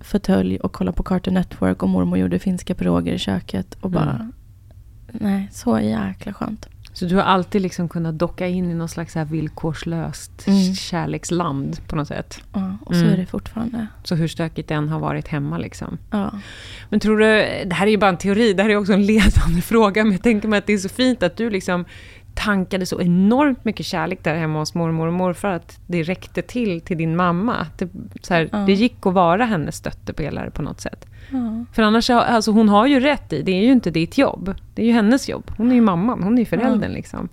[0.00, 4.10] fåtölj och kolla på Cartoon Network och mormor gjorde finska piroger i köket och bara...
[4.10, 4.32] Mm.
[5.12, 6.68] Nej, så jäkla skönt.
[6.98, 10.74] Så du har alltid liksom kunnat docka in i någon slags här villkorslöst Mm.
[10.74, 12.40] kärleksland på något sätt.
[12.54, 13.12] Ja, och så Mm.
[13.12, 13.86] är det fortfarande.
[14.04, 15.98] Så hur stökigt det än har varit hemma liksom.
[16.10, 16.30] Ja.
[16.90, 17.26] Men tror du,
[17.66, 20.12] det här är ju bara en teori, det här är också en ledande fråga, men
[20.12, 21.84] jag tänker mig att det är så fint att du liksom
[22.34, 26.80] tankade så enormt mycket kärlek där hemma hos mormor och morfar, att det räckte till
[26.80, 27.66] till din mamma.
[27.78, 27.88] Det,
[28.22, 28.58] så här, Ja.
[28.58, 31.06] det gick att vara hennes stöttepelare på något sätt.
[31.30, 31.64] Ja.
[31.72, 34.54] För annars, har- alltså hon har ju rätt i, det är ju inte ditt jobb.
[34.74, 35.50] Det är ju hennes jobb.
[35.56, 37.28] Hon är ju mamman, hon är ju föräldern liksom.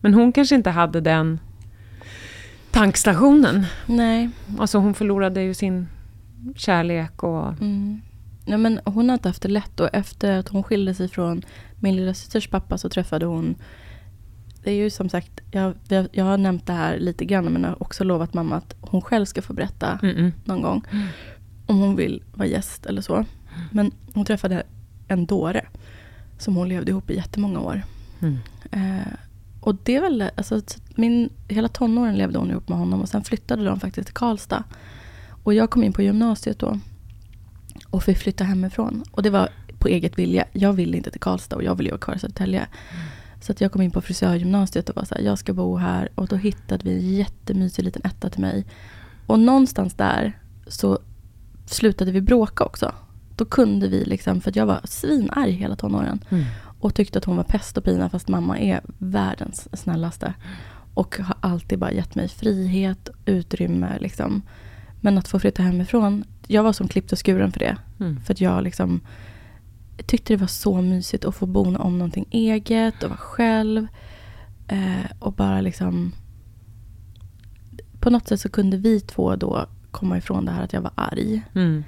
[0.00, 1.38] Men hon kanske inte hade den
[2.70, 3.64] tankstationen.
[3.86, 4.30] Nej.
[4.58, 5.88] Alltså hon förlorade ju sin
[6.56, 7.48] kärlek och...
[7.48, 8.00] Mm.
[8.46, 11.42] Nej, men hon har inte haft det lätt och efter att hon skilde sig från
[11.80, 13.54] min lilla systers pappa så träffade hon
[14.64, 17.64] det är ju som sagt, jag, jag, jag har nämnt det här lite grann men
[17.64, 20.32] har också lovat mamma att hon själv ska få berätta Mm-mm.
[20.44, 20.82] någon gång.
[21.72, 23.24] Om hon vill vara gäst eller så.
[23.70, 24.62] Men hon träffade
[25.08, 25.66] en dåre
[26.38, 27.82] som hon levde ihop i jättemånga år.
[28.20, 28.38] Mm.
[28.70, 29.12] Eh,
[29.60, 30.60] och det är väl, alltså,
[30.94, 34.64] min, hela tonåren levde hon ihop med honom och sen flyttade de faktiskt till Karlstad.
[35.44, 36.78] Och jag kom in på gymnasiet då
[37.90, 39.04] och fick flytta hemifrån.
[39.10, 40.44] Och det var på eget vilja.
[40.52, 42.66] Jag ville inte till Karlstad och jag ville ju vara kvar i Södertälje.
[43.40, 46.08] Så att jag kom in på frisörgymnasiet och var så här, jag ska bo här.
[46.14, 48.64] Och då hittade vi en jättemysig liten etta till mig.
[49.26, 50.98] Och någonstans där så
[51.66, 52.92] slutade vi bråka också.
[53.36, 56.24] Då kunde vi liksom, för jag var svinarg hela tonåren.
[56.30, 56.44] Mm.
[56.80, 60.34] Och tyckte att hon var pest och pina fast mamma är världens snällaste.
[60.94, 64.42] Och har alltid bara gett mig frihet, utrymme liksom.
[65.00, 67.76] Men att få flytta hemifrån, jag var som klippt och skuren för det.
[68.00, 68.20] Mm.
[68.20, 69.00] För att jag liksom
[70.06, 73.86] tyckte det var så mysigt att få bo om någonting eget och vara själv.
[74.68, 76.12] Eh, och bara liksom...
[78.00, 80.92] På något sätt så kunde vi två då komma ifrån det här att jag var
[80.94, 81.42] arg.
[81.54, 81.84] Mm.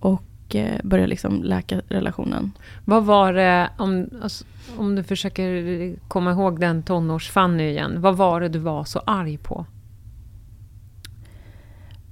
[0.00, 2.52] Och eh, börja liksom läka relationen.
[2.84, 4.44] Vad var det, om, alltså,
[4.76, 9.38] om du försöker komma ihåg den tonårs-Fanny igen, vad var det du var så arg
[9.38, 9.66] på?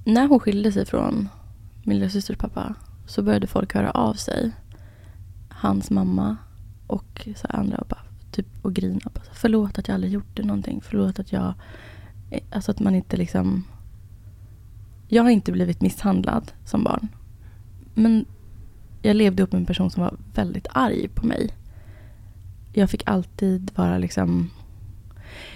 [0.04, 1.28] När hon skilde sig från
[1.82, 2.74] min lillasysters pappa
[3.06, 4.52] så började folk höra av sig.
[5.48, 6.36] Hans mamma
[6.86, 9.00] och så andra och, bara, typ, och grina.
[9.14, 10.80] Bara, Förlåt att jag aldrig gjorde någonting.
[10.84, 11.54] Förlåt att jag...
[12.50, 13.64] Alltså att man inte liksom...
[15.08, 17.08] Jag har inte blivit misshandlad som barn.
[17.94, 18.24] Men
[19.02, 21.54] jag levde upp med en person som var väldigt arg på mig.
[22.72, 24.50] Jag fick alltid vara liksom...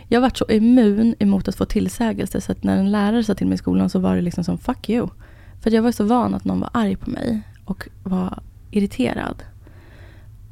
[0.08, 3.46] Jag varit så immun emot att få tillsägelse så att när en lärare sa till
[3.46, 5.08] mig i skolan så var det liksom som fuck you.
[5.60, 9.42] För att jag var så van att någon var arg på mig och var irriterad.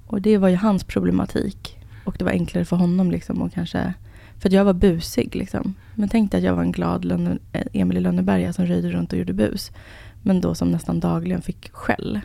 [0.06, 1.78] Och det var ju hans problematik.
[2.04, 3.94] Och det var enklare för honom liksom att kanske...
[4.38, 5.74] För jag var busig liksom.
[5.94, 7.38] Men tänk dig att jag var en glad Lönne,
[7.72, 9.70] Emil i Lönneberga som röjde runt och gjorde bus.
[10.22, 12.20] Men då som nästan dagligen fick skäll.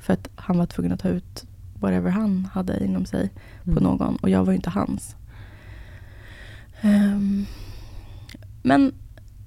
[0.00, 1.44] För att han var tvungen att ta ut
[1.80, 3.30] whatever han hade inom sig
[3.64, 3.82] på Mm.
[3.82, 4.16] någon.
[4.16, 5.16] Och jag var ju inte hans.
[6.80, 7.46] Ehm,
[8.62, 8.92] men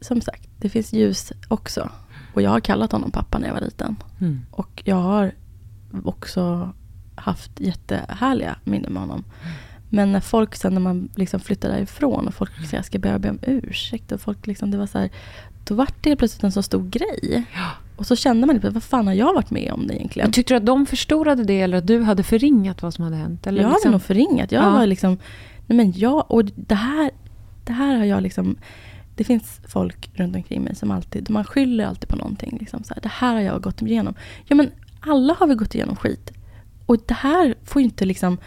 [0.02, 1.90] som sagt, det finns ljus också.
[2.34, 3.96] Och jag har kallat honom pappa när jag var liten.
[4.20, 4.42] Mm.
[4.52, 5.32] Och jag har
[6.04, 6.74] också
[7.16, 9.24] haft jättehärliga minnen med honom.
[9.94, 13.00] Men när folk sen när man liksom flyttar därifrån och folk säger att jag ska
[13.00, 14.12] börja be om ursäkt.
[14.12, 15.10] Och folk liksom, det var så här,
[15.64, 17.44] då var det plötsligt en så stor grej.
[17.96, 20.26] Och så kände man, vad fan har jag varit med om det egentligen?
[20.26, 23.16] Men tyckte du att de förstorade det eller att du hade förringat vad som hade
[23.16, 23.48] hänt?
[23.48, 23.88] Eller jag liksom?
[23.90, 24.52] hade nog förringat.
[24.52, 24.70] Jag Ja.
[24.72, 25.18] var liksom,
[25.68, 27.12] nej men jag, och det här,
[27.66, 28.56] det här har jag liksom,
[29.16, 32.58] det finns folk runt omkring mig som alltid, man skyller alltid på någonting.
[32.60, 34.14] Liksom, så här, det här har jag gått igenom.
[34.48, 36.32] Ja men alla har vi gått igenom skit.
[36.86, 38.38] Och det här får ju inte liksom,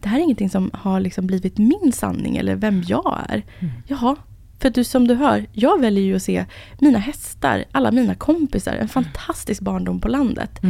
[0.00, 3.42] det här är ingenting som har liksom blivit min sanning eller vem jag är.
[3.86, 4.16] Jaha,
[4.58, 6.44] för du, som du hör, jag väljer ju att se
[6.78, 10.60] mina hästar, alla mina kompisar, en fantastisk barndom på landet.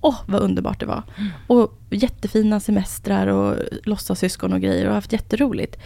[0.00, 1.02] Åh, vad underbart det var.
[1.46, 5.76] Och jättefina semestrar och låtsassyskon och grejer och haft jätteroligt.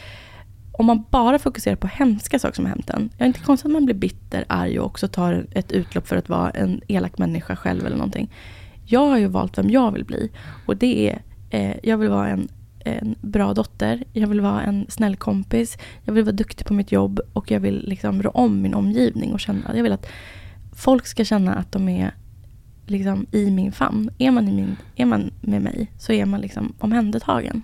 [0.73, 3.11] Om man bara fokuserar på hemska saker som har hänt en.
[3.13, 6.17] Jag är inte konstigt att man blir bitter, arg och också tar ett utlopp för
[6.17, 8.31] att vara en elak människa själv eller någonting.
[8.87, 10.31] Jag har ju valt vem jag vill bli.
[10.67, 12.49] Och det är, eh, jag vill vara en,
[12.85, 16.93] en bra dotter, jag vill vara en snäll kompis, jag vill vara duktig på mitt
[16.93, 20.07] jobb och jag vill liksom rå om min omgivning och känna, jag vill att
[20.73, 22.15] folk ska känna att de är
[22.87, 24.11] liksom i min famn.
[24.19, 27.63] Är man, i min, är man med mig så är man liksom omhändertagen.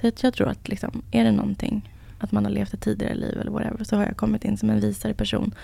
[0.00, 3.14] Så att jag tror att liksom, är det någonting, att man har levt ett tidigare
[3.14, 5.54] liv eller whatever, så har jag kommit in som en visare person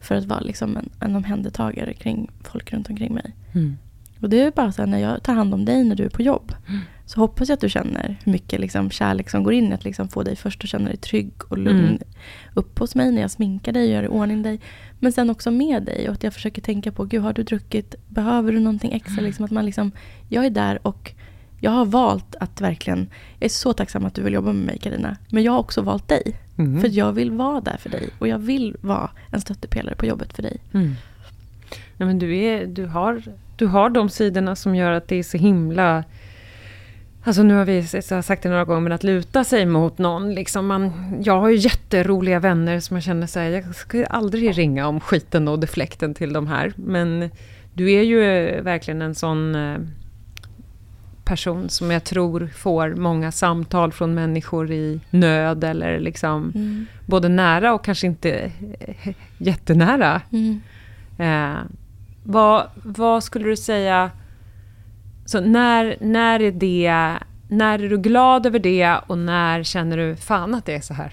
[0.00, 3.34] för att vara liksom en, en omhändertagare kring folk runt omkring mig.
[3.52, 3.76] Mm.
[4.20, 6.08] Och det är bara så här, när jag tar hand om dig när du är
[6.08, 6.52] på jobb,
[7.06, 9.84] så hoppas jag att du känner hur mycket liksom, kärlek som går in i att
[9.84, 11.98] liksom få dig först att känna dig trygg och lugn Mm.
[12.54, 14.60] upp hos mig när jag sminkar dig och gör i ordning dig.
[15.00, 17.94] Men sen också med dig och att jag försöker tänka på, gud har du druckit,
[18.08, 19.22] behöver du någonting extra?
[19.22, 19.92] Liksom, att man liksom,
[20.28, 21.12] jag är där och
[21.60, 22.98] jag har valt att verkligen,
[23.38, 25.16] jag är så tacksam att du vill jobba med mig Karina.
[25.30, 26.36] Men jag har också valt dig.
[26.56, 26.80] Mm.
[26.80, 28.08] För jag vill vara där för dig.
[28.18, 30.56] Och jag vill vara en stöttepelare på jobbet för dig.
[30.72, 30.94] Mm.
[31.96, 33.22] Nej, men du, är, du, har,
[33.56, 36.04] du har de sidorna som gör att det är så himla...
[37.26, 37.82] Alltså nu har vi
[38.22, 40.34] sagt det några gånger, men att luta sig mot någon.
[40.34, 40.92] Liksom man,
[41.24, 45.00] jag har ju jätteroliga vänner som jag känner så här, jag ska aldrig ringa om
[45.00, 46.72] skiten och deflekten till de här.
[46.76, 47.30] Men
[47.74, 49.78] du är ju eh, verkligen en sån eh,
[51.24, 56.86] person som jag tror får många samtal från människor i nöd eller liksom Mm.
[57.06, 60.20] både nära och kanske inte eh, jättenära.
[60.32, 60.60] Mm.
[61.18, 61.60] Eh,
[62.24, 64.10] vad, vad skulle du säga,
[65.24, 70.16] så när, när är det, när är du glad över det och när känner du
[70.16, 71.12] fan att det är så här?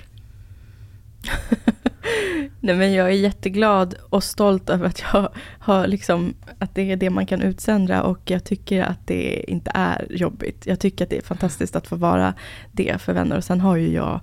[2.60, 6.96] Nej, men jag är jätteglad och stolt över att jag har liksom, att det är
[6.96, 10.66] det man kan utsända och jag tycker att det inte är jobbigt.
[10.66, 12.34] Jag tycker att det är fantastiskt att få vara
[12.72, 14.20] det för vänner och sen har ju jag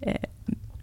[0.00, 0.14] eh,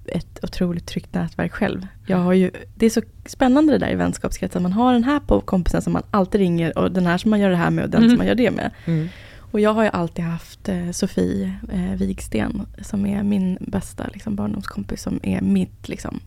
[0.09, 1.87] ett otroligt tryggt nätverk själv.
[2.05, 4.63] Jag har ju, det är så spännande det där i vänskapskretsen.
[4.63, 7.39] Man har den här på kompisen som man alltid ringer och den här som man
[7.39, 8.09] gör det här med och den Mm.
[8.09, 8.71] som man gör det med.
[9.51, 14.35] Och jag har ju alltid haft eh, Sofie eh, Wigsten som är min bästa liksom,
[14.35, 16.19] barndomskompis som är mitt liksom,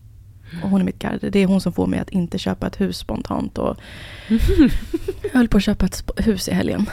[0.62, 1.30] och hon är mitt garde.
[1.30, 3.58] Det är hon som får mig att inte köpa ett hus spontant.
[3.58, 3.76] Och
[4.28, 4.38] jag
[5.32, 6.86] höll på att köpa ett hus i helgen.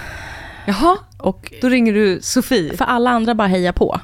[0.67, 2.77] Jaha, Och då ringer du Sofie.
[2.77, 3.99] för alla andra bara hejar på.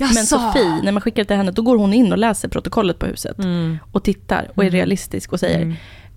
[0.00, 0.38] Men Jaså?
[0.38, 3.06] Sofie, när man skickar det till henne, då går hon in och läser protokollet på
[3.06, 3.38] huset.
[3.38, 3.78] Mm.
[3.92, 5.74] Och tittar och är realistisk och säger, Mm.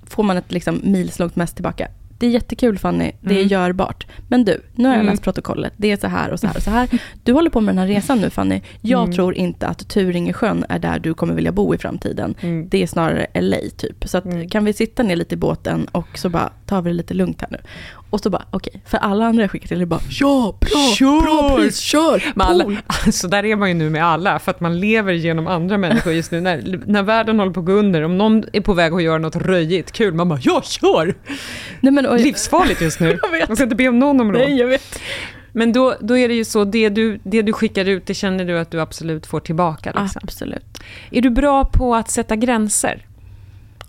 [0.07, 1.87] får man ett liksom, milslångt mess tillbaka.
[2.19, 3.47] Det är jättekul Fanny, det är Mm.
[3.47, 4.07] görbart.
[4.27, 5.11] Men du, nu har jag Mm.
[5.11, 5.73] läst protokollet.
[5.77, 6.89] Det är så här och så här och så här.
[7.23, 8.61] Du håller på med den här resan nu Fanny.
[8.81, 9.15] Jag Mm.
[9.15, 12.35] tror inte att Turingesjön är där du kommer vilja bo i framtiden.
[12.41, 12.69] Mm.
[12.69, 14.07] Det är snarare LA typ.
[14.09, 14.49] Så att, Mm.
[14.49, 17.41] kan vi sitta ner lite i båten och så bara tar vi det lite lugnt
[17.41, 17.57] här nu.
[18.13, 18.81] Och så bara, okej.
[18.85, 21.21] För alla andra jag skickar till är bara, ja, bra, Kör!
[21.21, 24.59] bra pris, kör, Men alla, alltså där är man ju nu med alla, för att
[24.59, 26.41] man lever genom andra människor just nu.
[26.41, 29.17] När, när världen håller på att gå under, om någon är på väg att göra
[29.17, 31.15] något röjigt kul, man bara ja, kör!
[31.79, 33.19] Nej, men, och, Livsfarligt just nu.
[33.47, 34.41] Man ska inte be om någon om råd.
[34.41, 34.99] Nej, jag vet.
[35.51, 38.45] Men då, då är det ju så, det du, det du skickar ut, det känner
[38.45, 39.91] du att du absolut får tillbaka.
[40.01, 40.21] Liksom.
[40.23, 40.83] Absolut.
[41.11, 43.05] Är du bra på att sätta gränser?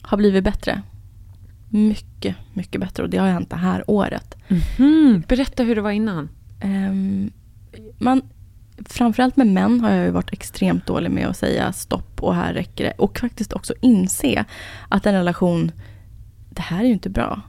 [0.02, 0.82] Har blivit bättre.
[1.78, 3.02] Mycket, mycket bättre.
[3.02, 4.36] Och det har hänt det här året.
[4.78, 6.28] Mm, berätta hur det var innan.
[6.60, 7.30] Ehm,
[7.98, 8.22] man,
[8.86, 12.54] framförallt med män har jag ju varit extremt dålig med att säga stopp och här
[12.54, 12.92] räcker det.
[12.98, 14.44] Och faktiskt också inse
[14.88, 15.72] att en relation,
[16.50, 17.40] det här är ju inte bra.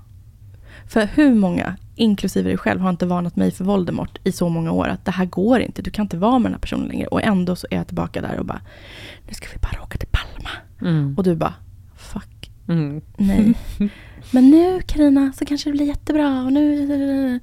[0.87, 4.71] För hur många, inklusive dig själv, har inte varnat mig för Voldemort i så många
[4.71, 7.07] år att det här går inte, du kan inte vara med den här personen längre.
[7.07, 8.61] Och ändå så är jag tillbaka där och bara,
[9.27, 10.49] nu ska vi bara åka till Palma.
[10.81, 11.15] Mm.
[11.17, 11.53] Och du bara,
[11.95, 13.01] fuck, Mm.
[13.17, 13.53] nej.
[14.31, 17.39] Men nu Karina så kanske det blir jättebra och nu,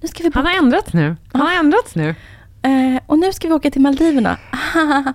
[0.00, 1.16] nu ska vi bara Han har ändrats nu.
[1.32, 2.14] Han har ändrats nu.
[2.62, 4.38] Eh, och nu ska vi åka till Maldiverna.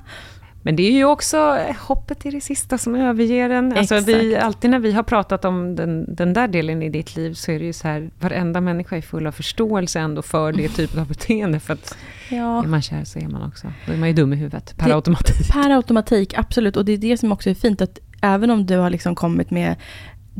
[0.64, 3.78] Men det är ju också hoppet i det sista som överger en.
[3.78, 7.34] Alltså vi, alltid när vi har pratat om den, den där delen i ditt liv
[7.34, 10.70] så är det ju så här, varenda människa är full av förståelse ändå för det
[10.70, 11.60] typen av beteende.
[11.60, 11.97] För att
[12.30, 12.64] ja.
[12.64, 14.88] är man kär så är man också, då är man ju dum i huvudet per
[14.88, 15.52] det, automatik.
[15.52, 16.78] Per automatik, absolut.
[16.78, 19.52] Och det är det som också är fint, att även om du har liksom kommit
[19.52, 19.76] med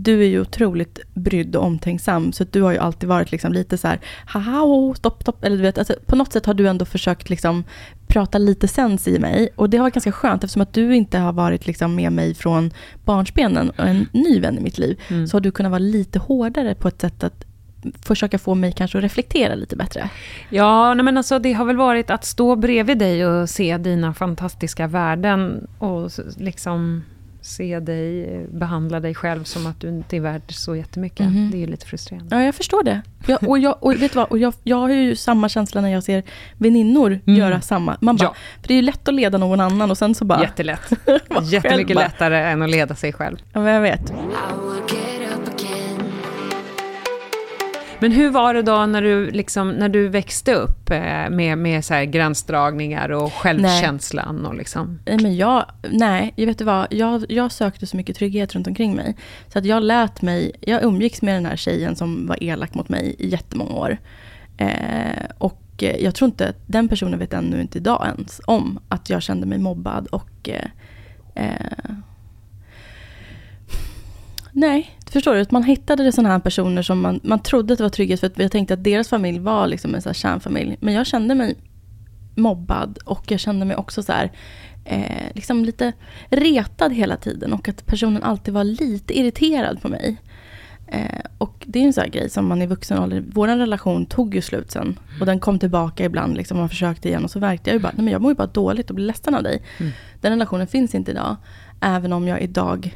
[0.04, 3.78] du är ju otroligt brydd och omtänksam, så du har ju alltid varit liksom lite
[3.78, 5.44] så här, haha, oh, stopp, stopp.
[5.44, 7.64] Eller du vet, alltså, på något sätt har du ändå försökt liksom
[8.08, 9.50] prata lite sens i mig.
[9.56, 12.34] Och det har varit ganska skönt, eftersom att du inte har varit liksom med mig
[12.34, 12.72] från
[13.06, 15.00] barnsbenen och en ny vän i mitt liv.
[15.08, 15.28] Mm.
[15.28, 17.46] Så har du kunnat vara lite hårdare på ett sätt att
[18.02, 20.10] försöka få mig kanske att reflektera lite bättre.
[20.50, 24.14] Ja, nej men alltså det har väl varit att stå bredvid dig och se dina
[24.14, 27.04] fantastiska värden och liksom
[27.42, 31.20] se dig behandla dig själv som att du inte är värd så jättemycket.
[31.20, 31.52] Mm.
[31.52, 32.36] Det är ju lite frustrerande.
[32.36, 33.02] Ja, jag förstår det.
[33.26, 36.04] Jag, och jag, och vet vad, och jag, jag har ju samma känsla när jag
[36.04, 36.24] ser
[36.58, 37.40] väninnor mm.
[37.40, 37.98] göra samma.
[38.02, 38.36] Man bara, ja.
[38.62, 40.42] För det är ju lätt att leda någon annan och sen så bara...
[40.42, 40.92] Jättelätt.
[41.44, 43.38] Jättemycket lättare än att leda sig själv.
[43.54, 44.14] Ja, men jag vet.
[48.02, 51.86] Men hur var det då när du, liksom, när du växte upp eh, med, med
[51.86, 54.36] så här gränsdragningar och självkänslan?
[54.36, 54.46] Nej.
[54.46, 55.00] Och liksom?
[55.06, 58.68] nej, men jag, nej, jag vet du vad, jag, jag sökte så mycket trygghet runt
[58.68, 59.16] omkring mig.
[59.48, 62.90] Så att jag lät mig, jag umgicks med den här tjejen som var elak mot
[62.90, 63.98] mig i jättemånga år.
[64.58, 69.22] Eh, och jag tror inte, den personen vet ännu inte idag ens om att jag
[69.22, 70.66] kände mig mobbad och eh,
[71.36, 71.96] eh
[74.52, 75.42] Nej, förstår du?
[75.42, 78.28] Att man hittade sådana här personer som man, man trodde att det var trygghet för
[78.28, 80.78] att jag tänkte att deras familj var liksom en så här kärnfamilj.
[80.80, 81.56] Men jag kände mig
[82.36, 84.32] mobbad och jag kände mig också så här,
[84.86, 85.94] eh, liksom lite
[86.30, 90.18] retad hela tiden och att personen alltid var lite irriterad på mig.
[90.88, 94.06] Eh, och det är en sån här grej som man i vuxen ålder, vår relation
[94.06, 95.00] tog ju slut sen.
[95.20, 97.94] Och den kom tillbaka ibland, liksom, man försökte igen och så verkade jag ju bara,
[97.96, 99.64] nej men jag mår ju bara dåligt och blir ledsen av dig.
[99.78, 99.92] Mm.
[100.22, 101.36] Den relationen finns inte idag.
[101.82, 102.96] Även om jag idag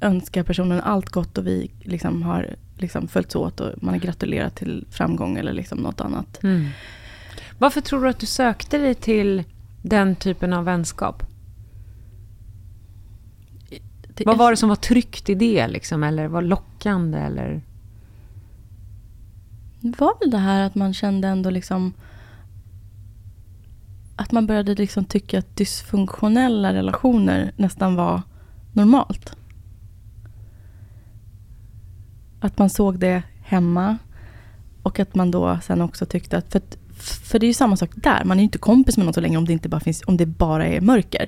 [0.00, 4.56] önskar personen allt gott och vi liksom har liksom följts åt och man har gratulerat
[4.56, 6.42] till framgång eller liksom något annat.
[6.42, 6.68] Mm.
[7.58, 9.44] Varför tror du att du sökte dig till
[9.82, 11.22] den typen av vänskap?
[14.14, 15.68] Det Vad var det som var tryggt i det?
[15.68, 17.18] Liksom, eller var lockande?
[17.18, 17.62] Eller?
[19.80, 21.92] Det var väl det här att man kände ändå liksom
[24.16, 28.22] att man började liksom tycka att dysfunktionella relationer nästan var
[28.72, 29.36] normalt.
[32.44, 33.98] Att man såg det hemma.
[34.82, 36.60] Och att man då sen också tyckte att, för,
[37.24, 39.20] för det är ju samma sak där, man är ju inte kompis med någon så
[39.20, 41.26] länge om det inte bara finns, om det bara är mörker.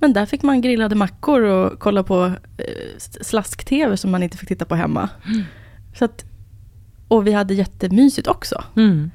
[0.00, 2.24] Men där fick man grillade mackor och kolla på
[2.56, 5.08] eh, slask-tv som man inte fick titta på hemma.
[5.26, 5.42] Mm.
[5.94, 6.24] Så att,
[7.08, 8.64] och vi hade jättemysigt också.
[8.76, 9.10] Mm.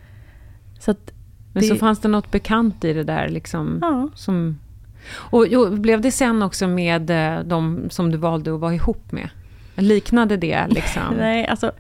[0.80, 1.12] Så att
[1.54, 3.78] Men det, så fanns det något bekant i det där liksom?
[3.82, 4.10] Ja.
[4.16, 4.60] Som,
[5.14, 9.12] och jo, blev det sen också med eh, de som du valde att vara ihop
[9.12, 9.30] med?
[9.76, 11.02] Liknade det liksom?
[11.18, 11.72] Nej, alltså...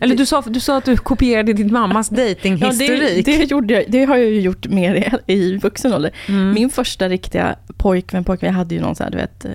[0.00, 2.90] Eller du sa, du sa att du kopierade din mammas dejtinghistorik.
[2.90, 6.10] Ja, det, det, gjorde jag, det har jag ju gjort mer i, i vuxen ålder.
[6.28, 6.52] Mm.
[6.52, 9.44] Min första riktiga pojkvän, pojkvän, jag hade ju någon så här, du vet...
[9.44, 9.52] Eh,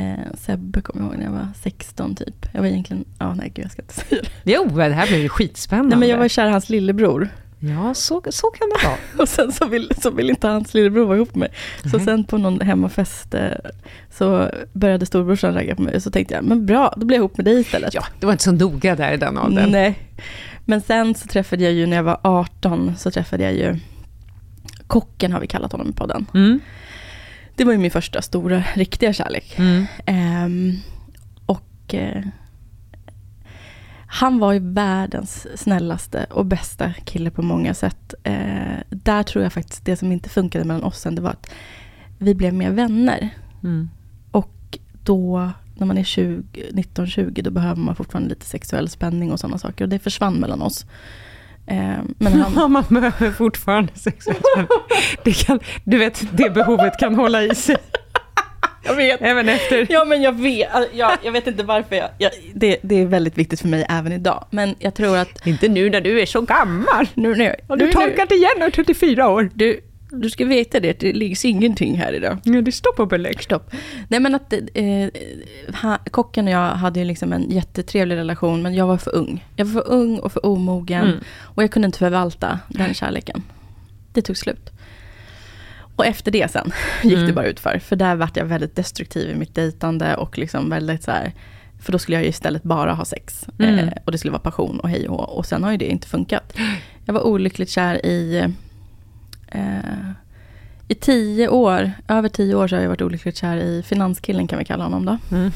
[0.00, 2.46] eh Sebbe kommer jag ihåg när jag var 16 typ.
[2.52, 4.52] Jag var egentligen, ja nej gud jag ska inte säga det.
[4.52, 5.90] Jo, det här blir ju skitspännande.
[5.90, 7.28] Nej men jag var kär i hans lillebror.
[7.60, 8.96] Ja, så, så kan det vara.
[9.22, 11.58] och sen så vill, så vill inte hans lillebror vara ihop med mig.
[11.90, 12.04] Så mm.
[12.04, 13.50] sen på någon hemmafest eh,
[14.10, 15.96] så började storbrorsan ragga på mig.
[15.96, 17.94] Och så tänkte jag, men bra, då blir jag ihop med dig istället.
[17.94, 19.70] Ja, det var inte så noga där i den åldern.
[19.70, 19.98] Nej.
[20.64, 23.76] Men sen så träffade jag ju, när jag var 18, så träffade jag ju
[24.86, 26.26] Kocken har vi kallat honom i podden.
[26.34, 26.60] Mm.
[27.56, 29.58] Det var ju min första stora, riktiga kärlek.
[29.58, 29.86] Mm.
[30.44, 30.82] Um,
[31.46, 32.26] och uh,
[34.12, 38.14] han var ju världens snällaste och bästa kille på många sätt.
[38.22, 41.50] Eh, där tror jag faktiskt det som inte funkade mellan oss sen, det var att
[42.18, 43.28] vi blev mer vänner.
[43.62, 43.90] Mm.
[44.30, 49.58] Och då, när man är 19-20, då behöver man fortfarande lite sexuell spänning och sådana
[49.58, 49.84] saker.
[49.84, 50.86] Och det försvann mellan oss.
[51.66, 52.52] Eh, men han...
[52.56, 54.68] Ja, man behöver fortfarande sexuell spänning.
[55.24, 57.76] Det kan, du vet, det behovet kan hålla i sig.
[58.82, 59.22] Jag vet.
[59.22, 59.86] Även efter.
[59.90, 60.68] Ja, men jag vet.
[60.92, 61.96] Jag, jag vet inte varför.
[61.96, 64.44] Jag, jag, det, det är väldigt viktigt för mig även idag.
[64.50, 65.46] Men jag tror att...
[65.46, 67.08] Inte nu när du är så gammal.
[67.14, 69.50] Nu, nu, Har du tolkat igen när 34 år.
[69.54, 72.38] Du, du ska veta det, det ligger ingenting här idag.
[72.44, 73.42] Ja, det står på belägg.
[73.42, 73.70] Stopp.
[74.08, 75.08] Nej, men att eh,
[75.82, 79.44] ha, kocken och jag hade ju liksom en jättetrevlig relation, men jag var för ung.
[79.56, 81.04] Jag var för ung och för omogen.
[81.04, 81.18] Mm.
[81.40, 83.42] Och jag kunde inte förvalta den kärleken.
[84.12, 84.70] Det tog slut.
[86.00, 86.72] Och efter det sen
[87.02, 87.26] gick mm.
[87.26, 87.78] det bara utför.
[87.78, 91.32] För där vart jag väldigt destruktiv i mitt dejtande och liksom väldigt så här,
[91.80, 93.46] för då skulle jag ju istället bara ha sex.
[93.58, 93.78] Mm.
[93.78, 96.08] Eh, och det skulle vara passion och hej och Och sen har ju det inte
[96.08, 96.56] funkat.
[97.04, 98.46] Jag var olyckligt kär i,
[99.48, 100.10] eh,
[100.88, 104.58] i tio år, över tio år så har jag varit olyckligt kär i finanskillen kan
[104.58, 105.36] vi kalla honom då.
[105.36, 105.50] Mm.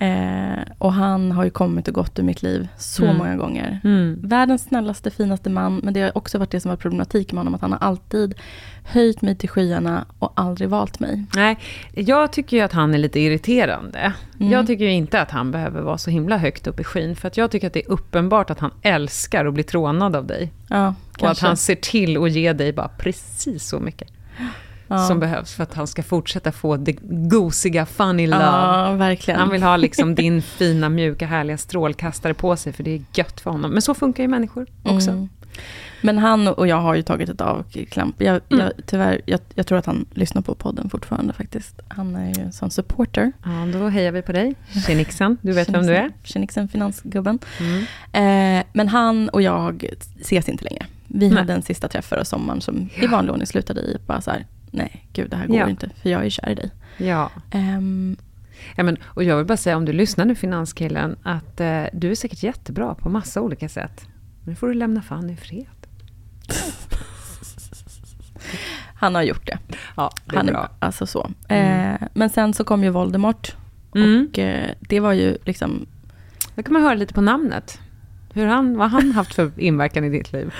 [0.00, 3.16] Eh, och han har ju kommit och gått ur mitt liv så Mm.
[3.16, 3.80] många gånger.
[3.84, 4.18] Mm.
[4.22, 7.54] Världens snällaste, finaste man, men det har också varit det som var problematik med honom,
[7.54, 8.34] att han har alltid
[8.84, 11.24] höjt mig till skyarna och aldrig valt mig.
[11.36, 11.58] Nej,
[11.94, 14.12] jag tycker ju att han är lite irriterande.
[14.40, 14.52] Mm.
[14.52, 17.28] Jag tycker ju inte att han behöver vara så himla högt upp i skyn, för
[17.28, 20.52] att jag tycker att det är uppenbart att han älskar att bli trånad av dig.
[20.68, 21.46] Ja, Och att kanske.
[21.46, 24.08] han ser till att ge dig bara precis så mycket
[24.90, 24.98] ja.
[25.06, 26.96] som behövs för att han ska fortsätta få det
[27.28, 28.44] gosiga funny love.
[28.44, 29.40] Ja, verkligen.
[29.40, 33.40] Han vill ha liksom din fina, mjuka, härliga strålkastare på sig, för det är gött
[33.40, 33.70] för honom.
[33.70, 35.10] Men så funkar ju människor också.
[35.10, 35.28] Mm.
[36.02, 38.22] Men han och jag har ju tagit ett avklamp.
[38.22, 38.64] Jag, Mm.
[38.66, 41.80] jag, tyvärr, jag, jag tror att han lyssnar på podden fortfarande faktiskt.
[41.88, 43.32] Han är ju en sån supporter.
[43.44, 44.54] Ja, då hejar vi på dig.
[44.86, 46.10] Tjenixen, du vet vem du är.
[46.24, 47.38] Tjenixen, finansgubben.
[47.60, 48.58] Mm.
[48.58, 49.84] Eh, men han och jag
[50.20, 50.86] ses inte längre.
[51.06, 51.38] Vi Nej.
[51.38, 53.08] hade en sista träff förra sommaren som i Ja.
[53.10, 55.68] vanlig ordning slutade i bara så här, nej gud det här går Ja.
[55.68, 56.70] inte, för jag är kär i dig.
[56.96, 57.30] Ja.
[57.50, 58.16] Ehm,
[58.76, 62.10] Ja, men, och jag vill bara säga, om du lyssnar nu, finanskillen, att eh, du
[62.10, 64.04] är säkert jättebra på massa olika sätt.
[64.44, 65.66] Nu får du lämna Fanny i fred.
[68.94, 69.58] han har gjort det.
[69.96, 70.62] Ja, det är han bra.
[70.62, 71.30] är alltså så.
[71.48, 71.94] Mm.
[71.94, 73.56] Eh, men sen så kom ju Voldemort.
[73.94, 74.28] Mm.
[74.30, 75.86] Och eh, det var ju liksom
[76.54, 77.80] Då kan man höra lite på namnet.
[78.32, 80.54] Hur han, vad han haft för inverkan i ditt liv.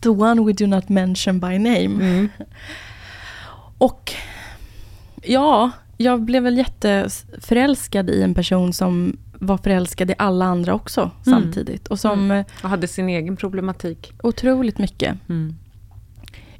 [0.00, 1.84] the one we do not mention by name.
[1.84, 2.28] Mm.
[3.84, 4.12] Och
[5.22, 11.00] ja, jag blev väl jätteförälskad i en person som var förälskad i alla andra också
[11.00, 11.12] Mm.
[11.42, 11.88] samtidigt.
[11.88, 14.12] Och som eh, Och hade sin egen problematik.
[14.22, 15.16] otroligt mycket.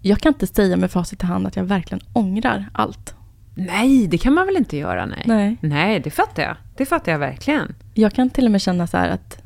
[0.00, 3.14] Jag kan inte säga med facit i hand att jag verkligen ångrar allt.
[3.54, 5.06] Nej, det kan man väl inte göra?
[5.06, 5.22] Nej.
[5.26, 5.56] Nej.
[5.60, 6.56] Nej, det fattar jag.
[6.76, 7.74] Det fattar jag verkligen.
[7.94, 9.42] Jag kan till och med känna så här att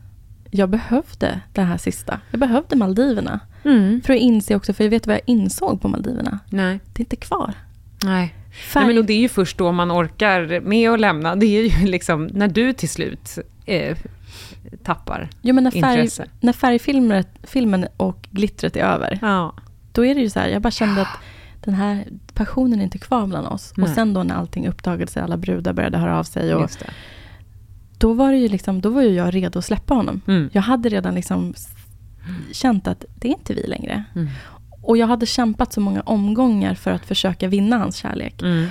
[0.51, 2.21] jag behövde det här sista.
[2.31, 3.41] Jag behövde Maldiverna.
[3.65, 4.01] Mm.
[4.05, 6.39] För att inse också, för jag vet vad jag insåg på Maldiverna.
[6.51, 6.81] Nej.
[6.93, 7.55] Det är inte kvar.
[8.05, 8.35] Nej.
[8.73, 8.85] Färg...
[8.85, 11.37] Nej, men och det är ju först då man orkar med att lämna.
[11.37, 13.97] Det är ju liksom när du till slut eh,
[14.83, 15.99] tappar jo, men när, färg...
[16.01, 16.27] intresse.
[16.41, 19.55] när färgfilmen filmen och glittret är över, Ja.
[19.93, 21.09] då är det ju så här, jag bara kände att
[21.65, 23.73] den här passionen är inte kvar bland oss.
[23.77, 23.83] Nej.
[23.89, 26.55] Och sen då när allting uppdagades, alla brudar började höra av sig.
[26.55, 26.71] Och
[27.99, 30.21] då var ju liksom, då var ju jag redo att släppa honom.
[30.27, 30.51] Mm.
[30.53, 31.69] Jag hade redan liksom s-
[32.53, 34.05] känt att det är inte vi längre.
[34.15, 34.29] Mm.
[34.89, 38.43] Och jag hade kämpat så många omgångar för att försöka vinna hans kärlek.
[38.43, 38.67] Mm.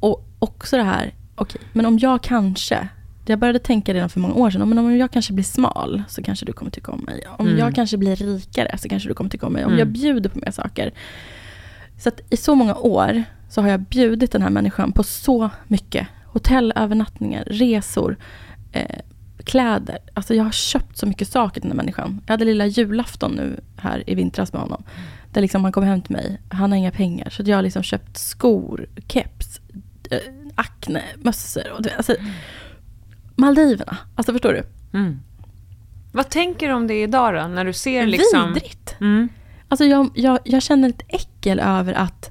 [0.00, 2.88] Och också det här, okej, men om jag kanske,
[3.26, 6.22] jag började tänka redan för många år sedan, men om jag kanske blir smal så
[6.22, 7.24] kanske du kommer tycka om mig.
[7.38, 7.58] Om Mm.
[7.58, 9.64] jag kanske blir rikare så kanske du kommer tycka om mig.
[9.64, 9.78] Om Mm.
[9.78, 10.92] jag bjuder på mer saker.
[11.98, 15.50] Så att i så många år så har jag bjudit den här människan på så
[15.68, 16.06] mycket.
[16.26, 18.16] Hotellövernattningar, resor,
[18.72, 18.98] eh,
[19.44, 19.98] kläder.
[20.14, 22.20] Alltså jag har köpt så mycket saker till den här människan.
[22.26, 24.82] Jag hade lilla julafton nu här i vintras med honom.
[25.32, 26.40] Där liksom han kom hem till mig.
[26.48, 27.30] Han har inga pengar.
[27.30, 29.60] Så jag har liksom köpt skor, keps,
[30.10, 30.18] eh,
[30.54, 31.72] Acne, mössor.
[31.72, 32.16] Och, alltså,
[33.36, 33.96] Maldiverna.
[34.14, 34.62] Alltså förstår du?
[34.98, 35.20] Mm.
[36.12, 37.46] Vad tänker du om det idag då?
[37.46, 38.54] När du ser liksom...
[38.54, 38.96] Vidrigt.
[39.00, 39.28] Mm.
[39.68, 42.30] Alltså jag, jag, jag känner ett äckel över att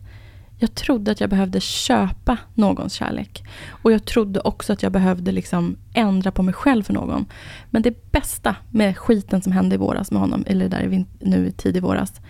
[0.61, 3.43] jag trodde att jag behövde köpa någons kärlek.
[3.69, 7.25] Och jag trodde också att jag behövde liksom ändra på mig själv för någon.
[7.69, 11.51] Men det bästa med skiten som hände i våras med honom, eller där nu i
[11.51, 12.21] tid i våras,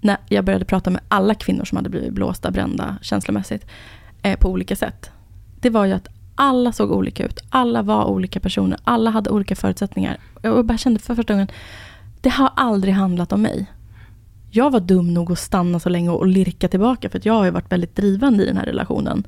[0.00, 3.66] när jag började prata med alla kvinnor som hade blivit blåsta, brända känslomässigt,
[4.22, 5.10] eh, på olika sätt.
[5.60, 9.56] Det var ju att alla såg olika ut, alla var olika personer, alla hade olika
[9.56, 10.18] förutsättningar.
[10.42, 11.48] Jag bara kände för första gången,
[12.20, 13.66] det har aldrig handlat om mig.
[14.50, 17.44] Jag var dum nog att stanna så länge och lirka tillbaka, för att jag har
[17.44, 19.26] ju varit väldigt drivande i den här relationen.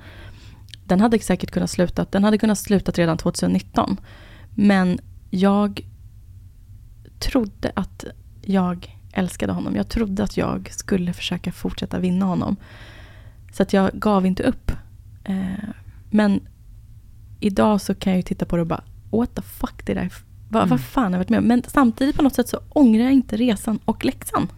[0.85, 3.97] Den hade säkert kunnat sluta, den hade kunnat sluta redan 2019.
[4.55, 4.99] Men
[5.31, 5.81] jag
[7.19, 8.05] trodde att
[8.43, 9.77] jag älskade honom.
[9.77, 12.57] Jag trodde att jag skulle försöka fortsätta vinna honom.
[13.53, 14.73] Så att jag gav inte upp.
[15.25, 15.69] Eh,
[16.11, 16.41] men
[17.41, 20.13] idag så kan jag ju titta på det och bara, what the fuck, det där,
[20.49, 21.45] vad, vad fan har jag varit med om?
[21.45, 24.49] Men samtidigt på något sätt så ångrar jag inte resan och läxan.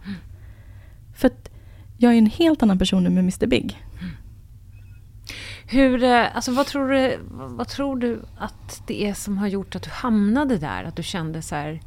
[1.15, 1.49] För att
[1.97, 3.83] jag är en helt annan person nu med Mr Big.
[5.65, 9.75] Hur, eh, alltså vad tror, du, vad tror du att det är som har gjort
[9.75, 10.83] att du hamnade där?
[10.83, 11.81] Att du kände så här,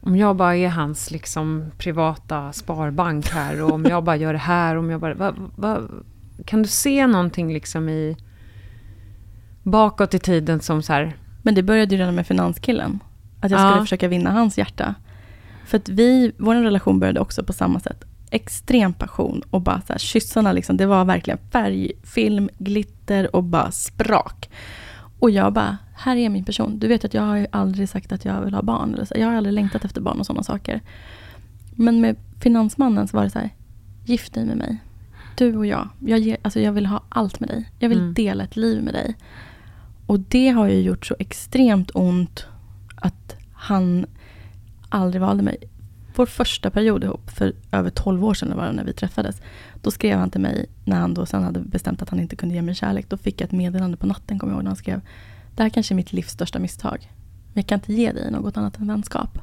[0.00, 4.38] om jag bara är hans liksom privata sparbank här och om jag bara gör det
[4.38, 5.14] här, om jag bara...
[5.14, 5.80] Va, va,
[6.44, 8.16] kan du se någonting liksom i
[9.62, 11.16] bakåt i tiden som så här...
[11.42, 12.98] Men det började ju redan med finanskillen.
[13.40, 13.80] Att jag skulle Ja.
[13.80, 14.94] försöka vinna hans hjärta.
[15.66, 18.04] För att vi, vår relation började också på samma sätt.
[18.30, 23.44] Extrem passion och bara så här, kyssarna liksom, det var verkligen färg, film, glitter och
[23.44, 24.50] bara sprak.
[25.20, 26.78] Och jag bara, här är min person.
[26.78, 28.94] Du vet att jag har aldrig sagt att jag vill ha barn.
[28.94, 29.14] Eller så.
[29.16, 30.80] Jag har aldrig längtat efter barn och sådana saker.
[31.70, 33.50] Men med finansmannen så var det så här,
[34.04, 34.78] gift dig med mig.
[35.36, 37.70] du och jag, jag, ger, alltså jag vill ha allt med dig.
[37.78, 38.14] Jag vill Mm.
[38.14, 39.16] dela ett liv med dig.
[40.06, 42.46] Och det har ju gjort så extremt ont
[42.94, 44.06] att han
[44.88, 45.56] aldrig valde mig.
[46.16, 49.42] Vår första period ihop, för över 12 år sedan var det när vi träffades.
[49.82, 52.54] Då skrev han till mig, när han då sen hade bestämt att han inte kunde
[52.54, 53.06] ge mig kärlek.
[53.08, 55.00] Då fick jag ett meddelande på natten, kommer jag ihåg, när han skrev.
[55.56, 56.98] Det här kanske är mitt livs största misstag.
[57.52, 59.38] Men jag kan inte ge dig något annat än vänskap.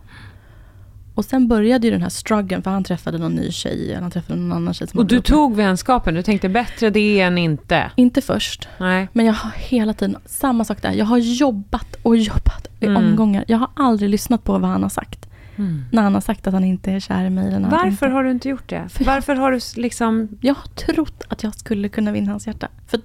[1.16, 4.12] Och sen började ju den här struggeln, för han träffade någon ny tjej, eller han
[4.12, 4.88] träffade någon annan tjej.
[4.88, 7.92] Som Och du tog vänskapen, du tänkte bättre det än inte.
[7.96, 8.68] Inte först.
[8.80, 9.08] Nej.
[9.14, 10.92] Men jag har hela tiden, samma sak där.
[10.92, 13.06] Jag har jobbat och jobbat i Mm.
[13.06, 13.46] omgångar.
[13.48, 15.30] Jag har aldrig lyssnat på vad han har sagt.
[15.56, 15.86] Mm.
[15.92, 17.54] När han har sagt att han inte är kär i mig.
[17.54, 18.08] eller Varför inte.
[18.08, 18.90] har du inte gjort det?
[18.90, 20.28] För- Varför har du liksom...
[20.42, 22.68] Jag har trott att jag skulle kunna vinna hans hjärta.
[22.88, 23.00] För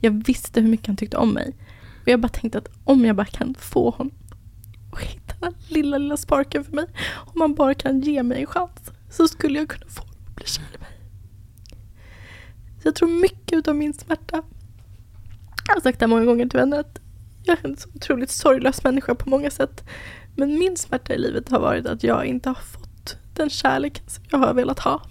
[0.00, 1.54] jag visste hur mycket han tyckte om mig.
[2.02, 4.14] Och jag bara tänkte att om jag bara kan få honom
[4.90, 6.86] och hitta den här lilla, lilla sparken för mig.
[7.34, 8.90] Om han bara kan ge mig en chans.
[9.10, 10.88] Så skulle jag kunna få honom att bli kär i mig.
[12.82, 14.42] Så jag tror mycket av min smärta.
[15.66, 17.00] Jag har sagt det här många gånger till vänner att
[17.44, 19.84] jag är en så otroligt sorglös människa på många sätt.
[20.36, 24.24] Men min smärta i livet har varit att jag inte har fått den kärleken som
[24.30, 25.02] jag har velat ha.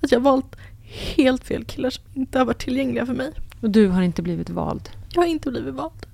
[0.00, 0.56] Att jag har valt
[1.16, 3.32] helt fel killar som inte har varit tillgängliga för mig.
[3.60, 4.90] Och du har inte blivit vald.
[5.12, 6.06] Jag har inte blivit vald.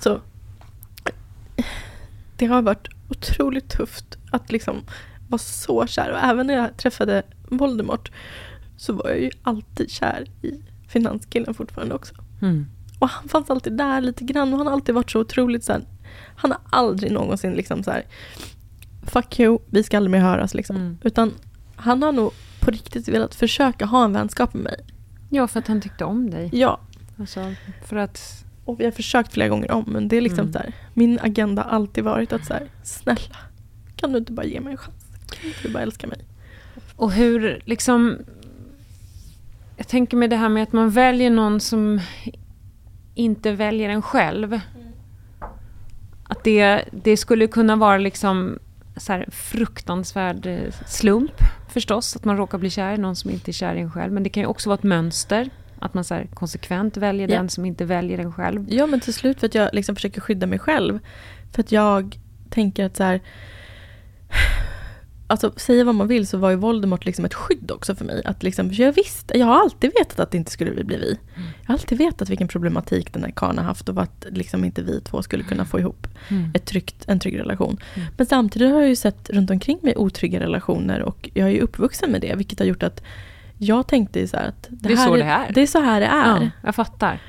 [0.00, 0.20] Så
[2.36, 4.82] det har varit otroligt tufft att liksom
[5.28, 6.12] vara så kär.
[6.12, 8.10] Och även när jag träffade Voldemort
[8.76, 12.14] så var jag ju alltid kär i finanskillen fortfarande också.
[12.42, 12.66] Mm.
[12.98, 15.72] Och han fanns alltid där lite grann och han har alltid varit så otroligt så
[15.72, 15.82] här,
[16.36, 18.04] Han har aldrig någonsin liksom så här
[19.06, 20.76] Fuck you, vi ska aldrig mer höras liksom.
[20.76, 20.98] Mm.
[21.02, 21.32] Utan
[21.76, 24.76] han har nog på riktigt velat försöka ha en vänskap med mig.
[25.30, 26.50] Ja, för att han tyckte om dig.
[26.52, 26.80] Ja,
[27.18, 27.52] Alltså,
[27.84, 28.44] för att...
[28.64, 30.52] och vi har försökt flera gånger om men det är liksom Mm.
[30.54, 33.36] här, Min agenda har alltid varit att så här, snälla,
[33.96, 35.04] kan du inte bara ge mig en chans?
[35.30, 36.18] Kan inte du bara älska mig?
[36.96, 38.18] Och hur liksom...
[39.76, 42.00] Jag tänker mig det här med att man väljer någon som
[43.14, 44.60] inte väljer en själv.
[46.24, 48.58] Att det, det skulle kunna vara liksom
[48.96, 51.32] så fruktansvärd eh, slump
[51.68, 52.16] förstås.
[52.16, 54.12] Att man råkar bli kär i någon som inte är kär i en själv.
[54.12, 55.50] Men det kan ju också vara ett mönster.
[55.78, 57.36] Att man så konsekvent väljer Ja.
[57.36, 58.66] den som inte väljer en själv.
[58.68, 60.98] Ja men till slut för att jag liksom försöker skydda mig själv.
[61.52, 62.18] För att jag
[62.50, 63.20] tänker att så här.
[65.26, 68.22] Alltså säga vad man vill så var ju Voldemort liksom ett skydd också för mig.
[68.24, 71.18] Att liksom, jag visste, jag har alltid vetat att det inte skulle bli vi.
[71.34, 74.82] Jag har alltid vetat vilken problematik den här karln har haft och att liksom inte
[74.82, 76.50] vi två skulle kunna få ihop Mm.
[76.54, 77.76] ett tryggt, en trygg relation.
[78.16, 81.60] Men samtidigt har jag ju sett runt omkring mig otrygga relationer och jag är ju
[81.60, 83.02] uppvuxen med det vilket har gjort att
[83.58, 85.52] jag tänkte så att Det är här så det är.
[85.52, 86.40] Det är så här det är.
[86.42, 87.20] Ja, jag fattar.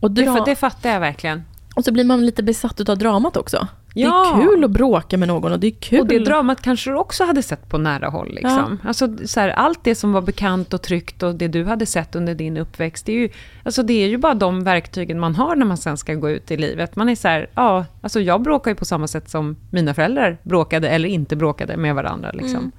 [0.00, 1.42] Och, Det, dra- det fattar jag verkligen.
[1.76, 3.68] Och så blir man lite besatt av dramat också.
[3.94, 4.36] Det Ja.
[4.36, 6.00] är kul att bråka med någon och det är kul.
[6.00, 8.34] Och det dramat kanske du också hade sett på nära håll.
[8.34, 8.78] Liksom.
[8.84, 12.14] Alltså, så här, allt det som var bekant och tryggt och det du hade sett
[12.16, 13.28] under din uppväxt, det är, ju,
[13.62, 16.50] alltså, det är ju bara de verktygen man har när man sen ska gå ut
[16.50, 16.96] i livet.
[16.96, 20.38] Man är så här, ja, alltså jag bråkar ju på samma sätt som mina föräldrar
[20.42, 22.30] bråkade eller inte bråkade med varandra.
[22.32, 22.58] Liksom.
[22.58, 22.72] Mm.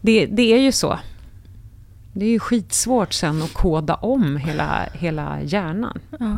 [0.00, 0.98] Det, det är ju så.
[2.12, 5.98] Det är ju skitsvårt sen att koda om hela, hela hjärnan.
[6.18, 6.36] Ja.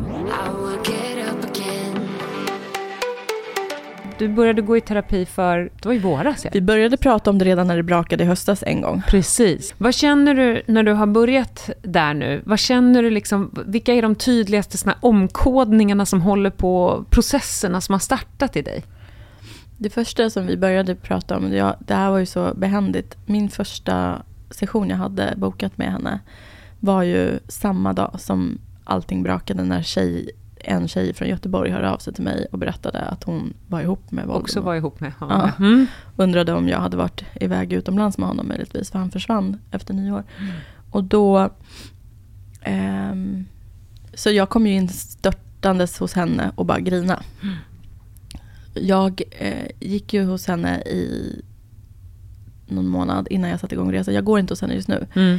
[4.23, 6.51] Du började gå i terapi för, det var i våras ja.
[6.55, 9.03] Vi började prata om det redan när det brakade i höstas en gång.
[9.09, 9.75] Precis.
[9.79, 12.43] Vad känner du när du har börjat där nu?
[12.45, 17.93] Vad känner du liksom, vilka är de tydligaste såna omkodningarna som håller på, processerna som
[17.93, 18.85] har startat i dig?
[19.79, 23.17] Det första som vi började prata om, det, det här var ju så behändigt.
[23.27, 26.21] Min första session jag hade bokat med henne
[26.81, 30.31] var ju samma dag som allting brakade när tjej,
[30.65, 34.11] en tjej från Göteborg hörde av sig till mig och berättade att hon var ihop
[34.11, 34.43] med Voldemort.
[34.43, 35.51] Också var ihop med honom.
[35.59, 35.65] Ja.
[35.65, 35.87] Mm.
[36.17, 40.25] Undrade om jag hade varit iväg utomlands med honom möjligtvis, för han försvann efter nyår.
[40.91, 41.51] Och då...
[42.63, 43.45] ehm,
[44.15, 47.23] så jag kom ju in störtandes hos henne och bara grina.
[48.75, 51.37] Jag eh, gick ju hos henne i
[52.67, 54.15] någon månad innan jag satte igång resan.
[54.15, 55.07] Jag går inte hos henne just nu.
[55.15, 55.39] Mm.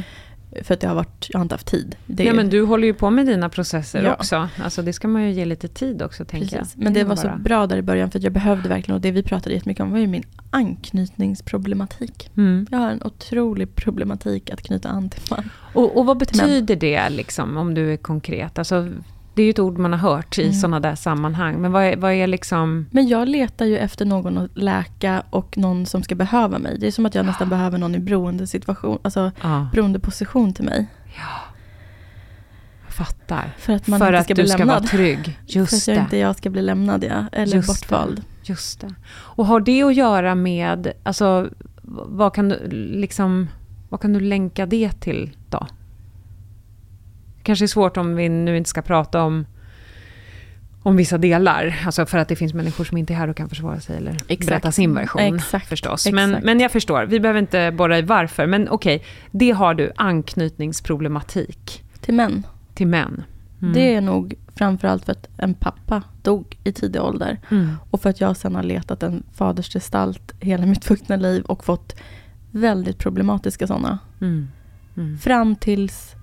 [0.62, 1.96] För att jag har, varit, jag har inte haft tid.
[2.06, 4.14] Det, Ja, men du håller ju på med dina processer Ja.
[4.14, 4.48] också.
[4.62, 6.66] Alltså, det ska man ju ge lite tid också, tänker jag.
[6.74, 9.00] Men det var så bara- bra där i början för att jag behövde verkligen, och
[9.00, 12.30] det vi pratade jättemycket om var ju min anknytningsproblematik.
[12.36, 12.66] Mm.
[12.70, 15.50] Jag har en otrolig problematik att knyta an till man.
[15.74, 18.58] Och, och vad betyder det, liksom, om du är konkret?
[18.58, 18.88] Alltså,
[19.34, 20.54] det är ju ett ord man har hört i Mm.
[20.54, 21.60] sådana där sammanhang.
[21.60, 22.86] Men vad är, vad är liksom...
[22.90, 26.76] Men jag letar ju efter någon att läka och någon som ska behöva mig.
[26.78, 30.86] Det är som att jag nästan behöver någon i beroendesituation, alltså Ja, beroendeposition till mig.
[31.16, 33.54] jag fattar.
[33.58, 34.76] För att man För inte att ska du bli ska lämnad.
[34.82, 35.24] vara trygg.
[35.48, 36.00] För Just att jag det.
[36.00, 37.24] inte jag ska bli lämnad, ja.
[37.32, 38.22] Eller Just bortvald.
[38.42, 38.94] Just det.
[39.12, 41.48] Och har det att göra med, alltså,
[42.06, 43.48] vad kan du, liksom,
[43.88, 45.66] vad kan du länka det till då?
[47.44, 49.46] Kanske är svårt om vi nu inte ska prata om,
[50.82, 51.82] om vissa delar.
[51.86, 54.10] Alltså för att det finns människor som inte är här och kan försvara sig eller
[54.28, 54.46] Exakt.
[54.46, 55.22] berätta sin version.
[55.22, 55.68] Exakt.
[55.68, 56.06] Förstås.
[56.06, 56.14] Exakt.
[56.14, 58.46] Men, men jag förstår, vi behöver inte borra i varför.
[58.46, 62.46] Men okej, det har du, anknytningsproblematik Till män.
[62.74, 63.22] till män.
[63.62, 63.74] Mm.
[63.74, 67.38] Det är nog framförallt för att en pappa dog i tidig ålder.
[67.50, 67.70] Mm.
[67.90, 71.96] Och för att jag sen har letat en fadersgestalt hela mitt vuxna liv och fått
[72.50, 73.98] väldigt problematiska sådana.
[74.20, 74.48] Mm.
[74.96, 75.18] Mm.
[75.18, 76.14] Fram tills,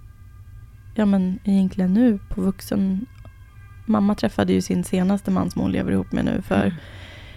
[0.96, 3.06] ja men egentligen nu på vuxen...
[3.86, 6.74] Mamma träffade ju sin senaste man som hon lever ihop med nu för, Mm.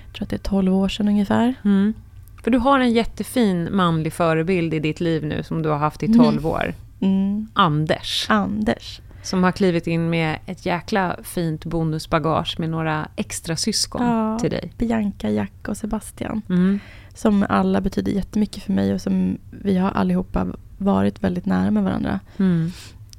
[0.06, 1.54] jag tror att det är 12 år sedan ungefär.
[1.64, 1.94] Mm.
[2.42, 6.02] För du har en jättefin manlig förebild i ditt liv nu som du har haft
[6.02, 6.18] i Mm.
[6.18, 6.74] 12 år.
[7.00, 7.48] Mm.
[7.54, 8.26] Anders.
[8.30, 9.00] Anders.
[9.22, 14.38] Som har klivit in med ett jäkla fint bonusbagage med några extra syskon Ja.
[14.38, 14.72] till dig.
[14.78, 16.42] Bianca, Jack och Sebastian.
[16.48, 16.80] Mm.
[17.14, 20.46] Som alla betyder jättemycket för mig och som vi har allihopa
[20.78, 22.20] varit väldigt nära med varandra.
[22.38, 22.70] Mm.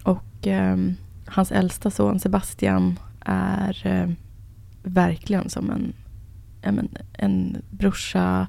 [0.05, 0.95] Och ehm,
[1.25, 4.09] hans äldsta son Sebastian är eh,
[4.83, 5.93] verkligen som en,
[6.75, 8.47] men, en brorsa,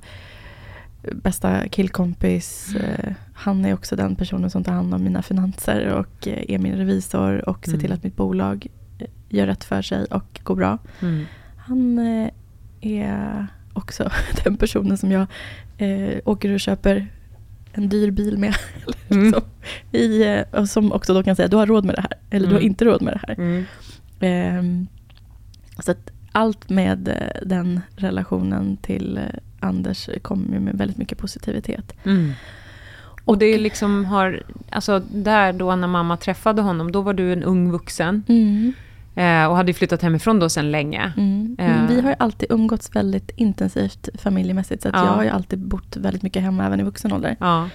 [1.12, 2.74] bästa killkompis.
[2.74, 6.58] Eh, han är också den personen som tar hand om mina finanser och eh, är
[6.58, 7.80] min revisor och ser Mm.
[7.80, 8.66] till att mitt bolag
[8.98, 10.78] eh, gör rätt för sig och går bra.
[11.00, 11.24] Mm.
[11.56, 12.30] Han eh,
[12.80, 14.10] är också
[14.44, 15.26] den personen som jag
[15.78, 17.06] eh, åker och köper
[17.76, 18.54] en dyr bil med.
[19.08, 19.24] Mm.
[19.24, 19.42] liksom,
[19.92, 22.12] i, eh, och som också då kan säga, du har råd med det här.
[22.30, 22.70] Eller du har Mm.
[22.70, 23.34] inte råd med det här.
[23.34, 23.64] Mm.
[24.20, 24.86] Ehm,
[25.78, 29.22] så att allt med eh, den relationen till eh,
[29.60, 31.92] Anders kommer ju med väldigt mycket positivitet.
[32.04, 32.32] Mm.
[33.24, 37.32] Och det är liksom har, alltså där då när mamma träffade honom, då var du
[37.32, 38.22] en ung vuxen.
[38.28, 38.72] Mm.
[39.16, 41.12] Eh, och hade ju flyttat hemifrån då sedan länge.
[41.16, 41.54] Mm.
[41.58, 44.82] Men Vi har ju alltid umgåtts väldigt intensivt familjemässigt.
[44.82, 45.04] Så Ja.
[45.04, 47.36] jag har ju alltid bott väldigt mycket hemma även i vuxen ålder.
[47.40, 47.68] Ja.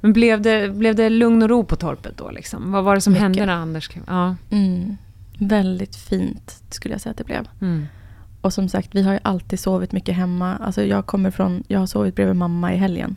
[0.00, 2.30] Men blev det, blev det lugn och ro på torpet då?
[2.30, 2.72] Liksom?
[2.72, 3.22] Vad var det som Mycket.
[3.22, 3.90] hände när Anders...
[4.06, 4.36] Ja.
[4.50, 4.96] Mm.
[5.38, 7.48] Väldigt fint skulle jag säga att det blev.
[7.60, 7.86] Mm.
[8.40, 10.56] Och som sagt, vi har ju alltid sovit mycket hemma.
[10.56, 13.16] Alltså jag kommer från, jag har sovit bredvid mamma i helgen.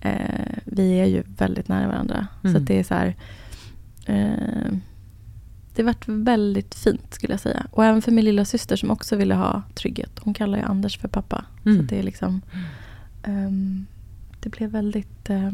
[0.00, 2.26] Eh, vi är ju väldigt nära varandra.
[2.42, 2.54] Mm.
[2.54, 3.14] Så att det är så här...
[4.06, 4.72] Eh,
[5.74, 7.66] det varit väldigt fint skulle jag säga.
[7.70, 10.10] Och även för min lilla syster som också ville ha trygghet.
[10.20, 11.44] Hon kallar ju Anders för pappa.
[11.62, 11.80] Så Mm.
[11.80, 12.40] att det är liksom...
[13.22, 13.86] ehm,
[14.40, 15.30] det blev väldigt...
[15.30, 15.50] eh,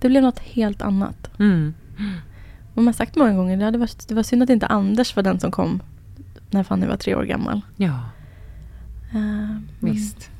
[0.00, 1.30] det blev något helt annat.
[1.38, 1.74] Mm.
[2.74, 5.16] Och man har sagt många gånger, det, hade varit, det var synd att inte Anders
[5.16, 5.82] var den som kom
[6.50, 7.60] när Fanny var tre år gammal.
[7.76, 7.98] Ja,
[9.80, 10.30] men visst.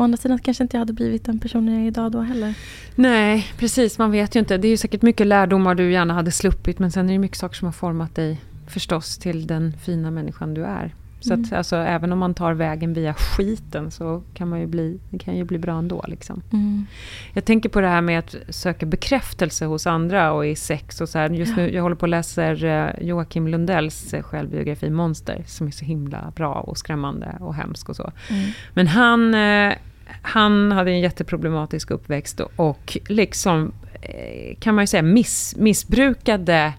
[0.00, 2.54] Å andra sidan kanske inte jag hade blivit den personen jag är idag då heller.
[2.94, 3.98] Nej, precis.
[3.98, 4.56] Man vet ju inte.
[4.58, 6.78] Det är ju säkert mycket lärdomar du gärna hade sluppit.
[6.78, 10.54] Men sen är det mycket saker som har format dig förstås till den fina människan
[10.54, 10.94] du är.
[11.20, 11.58] Så att, Mm.
[11.58, 15.36] alltså, även om man tar vägen via skiten så kan man ju bli, det kan
[15.36, 16.04] ju bli bra ändå.
[16.08, 16.42] Liksom.
[16.52, 16.86] Mm.
[17.32, 21.08] Jag tänker på det här med att söka bekräftelse hos andra och i sex och
[21.08, 21.30] så här.
[21.30, 25.70] Just nu, jag håller på och läser eh, Joakim Lundells eh, självbiografi Monster, som är
[25.70, 28.12] så himla bra och skrämmande och hemsk och så.
[28.30, 28.50] Mm.
[28.74, 29.74] Men han, eh,
[30.22, 36.72] han hade en jätteproblematisk uppväxt och, liksom, eh, kan man ju säga, miss, missbrukade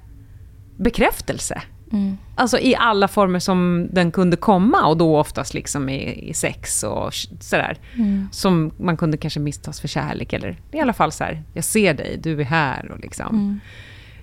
[0.77, 1.61] bekräftelse.
[1.91, 2.17] Mm.
[2.35, 6.83] Alltså i alla former som den kunde komma och då oftast liksom i, i sex
[6.83, 7.77] och sådär.
[7.95, 8.27] Mm.
[8.31, 11.93] Som man kunde kanske misstas för kärlek eller i alla fall så här, jag ser
[11.93, 13.59] dig, du är här och liksom.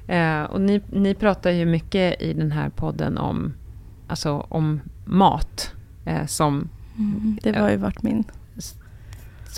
[0.09, 0.43] Mm.
[0.43, 3.55] Eh, och ni, ni pratar ju mycket i den här podden om,
[4.09, 5.73] alltså om mat
[6.05, 7.39] eh, som, Mm.
[7.43, 8.25] Det var ju varit min...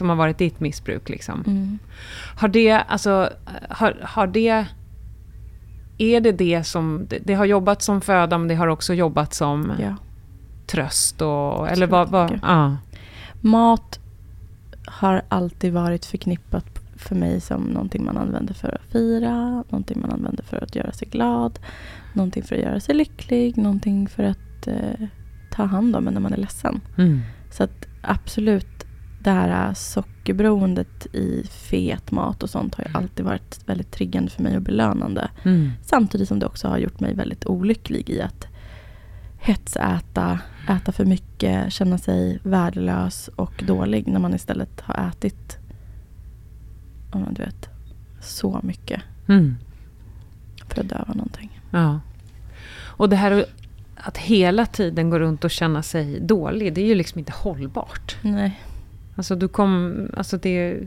[0.00, 1.44] som har varit ditt missbruk liksom.
[1.46, 1.78] Mm.
[2.36, 3.30] Har det, alltså,
[3.68, 4.66] har, har det...
[5.98, 7.06] Är det det som...
[7.08, 9.96] Det, det har jobbat som föda, men det har också jobbat som Ja.
[10.66, 11.68] tröst och...
[11.68, 12.08] Eller vad...
[12.08, 12.76] vad ja.
[13.40, 14.00] Mat
[14.86, 20.10] har alltid varit förknippat för mig som någonting man använder för att fira, någonting man
[20.12, 21.58] använder för att göra sig glad,
[22.12, 25.06] någonting för att göra sig lycklig, någonting för att eh,
[25.50, 26.80] ta hand om en när man är ledsen.
[26.98, 27.20] Mm.
[27.50, 28.66] Så att absolut,
[29.22, 34.42] det här sockerberoendet i fet mat och sånt har ju alltid varit väldigt triggande för
[34.42, 35.30] mig och belönande.
[35.42, 35.70] Mm.
[35.82, 38.46] Samtidigt som det också har gjort mig väldigt olycklig i att
[39.38, 45.58] hetsäta, äta för mycket, känna sig värdelös och dålig när man istället har ätit
[47.12, 47.68] du vet,
[48.20, 49.56] så mycket Mm.
[50.68, 51.60] för att döva någonting.
[51.70, 52.00] Ja.
[52.82, 53.44] Och det här
[53.94, 58.16] att hela tiden gå runt och känna sig dålig, det är ju liksom inte hållbart.
[58.22, 58.60] Nej.
[59.20, 60.78] Alltså, du kom, alltså det,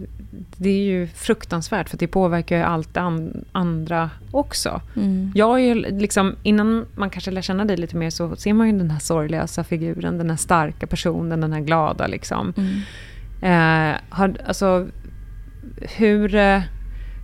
[0.58, 4.82] det är ju fruktansvärt, för det påverkar ju allt det an, andra också.
[4.96, 5.32] Mm.
[5.36, 8.78] Jag är liksom, innan man kanske lär känna dig lite mer, så ser man ju
[8.78, 12.54] den här sorglösa figuren, den här starka personen, den här glada liksom.
[12.58, 12.82] Mm.
[13.42, 14.88] Eh, har, alltså,
[15.98, 16.62] hur, eh,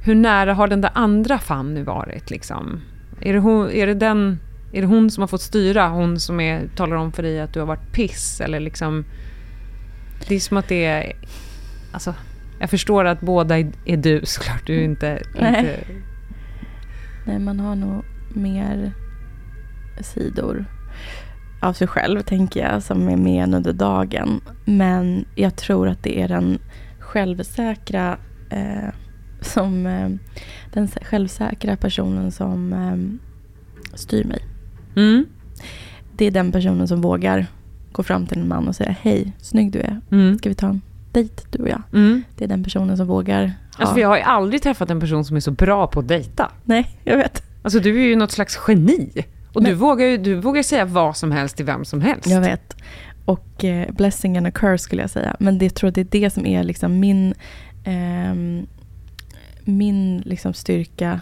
[0.05, 2.29] hur nära har den där andra Fanny varit?
[2.29, 2.81] Liksom?
[3.21, 4.39] Är, det hon, är, det den,
[4.73, 5.87] är det hon som har fått styra?
[5.87, 8.41] Hon som är, talar om för dig att du har varit piss?
[8.41, 9.05] Eller liksom,
[10.27, 11.13] det är som att det är...
[11.91, 12.15] Alltså,
[12.59, 14.67] jag förstår att båda är, du såklart.
[14.67, 15.23] Du är inte...
[15.39, 15.59] Nej.
[15.59, 15.79] inte
[17.25, 18.03] Nej, man har nog
[18.33, 18.91] mer
[20.01, 20.65] sidor
[21.61, 24.41] av sig själv, tänker jag, som är med under dagen.
[24.65, 26.59] Men jag tror att det är den
[26.99, 28.17] självsäkra
[28.49, 28.89] eh,
[29.41, 30.09] som eh,
[30.73, 33.19] den självsäkra personen som eh,
[33.97, 34.39] styr mig.
[34.95, 35.25] mm,
[36.17, 37.47] Det är den personen som vågar
[37.99, 40.01] gå fram till en man och säga hej, snygg du är.
[40.11, 40.81] mm, Ska vi ta en
[41.11, 41.81] dejt du och jag?
[41.93, 42.23] mm.
[42.37, 43.51] Det är den personen som vågar ha...
[43.77, 46.07] Alltså, för jag har ju aldrig träffat en person som är så bra på att
[46.07, 46.51] dejta.
[46.63, 47.43] Nej, jag vet.
[47.61, 49.09] Alltså, du är ju något slags geni.
[49.53, 52.27] Och du, Men- vågar ju, du vågar säga vad som helst till vem som helst.
[52.27, 52.75] Jag vet.
[53.25, 55.35] Och eh, blessing and a curse skulle jag säga.
[55.39, 57.33] Men det jag tror det är det som är liksom min,
[57.83, 58.67] ehm,
[59.63, 61.19] min liksom styrka.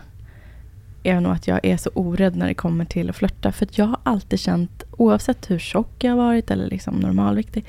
[1.08, 3.52] Är nog att jag är så orädd när det kommer till att flörta.
[3.52, 7.66] För att jag har alltid känt, oavsett hur tjock jag har varit eller liksom normalviktig,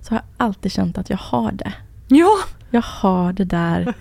[0.00, 1.72] så har jag alltid känt att jag har det.
[2.08, 2.36] Ja!
[2.70, 3.94] Jag har det där,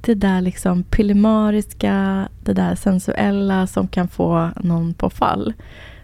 [0.00, 5.52] det där liksom pillemariska, det där sensuella som kan få någon på fall.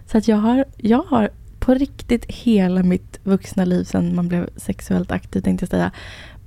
[0.07, 4.49] Så att jag har, jag har på riktigt hela mitt vuxna liv sedan man blev
[4.57, 5.91] sexuellt aktiv, tänkte jag säga,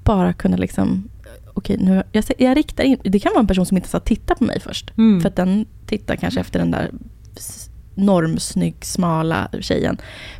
[0.04, 1.10] bara kunnat liksom,
[1.54, 4.00] okej nu, jag, jag riktar in, det kan vara en person som inte ens har
[4.00, 4.92] tittat på mig först.
[4.98, 5.22] Mm.
[5.22, 6.92] För att den tittar kanske efter den där
[7.96, 9.98] normsnygg, smala tjejen.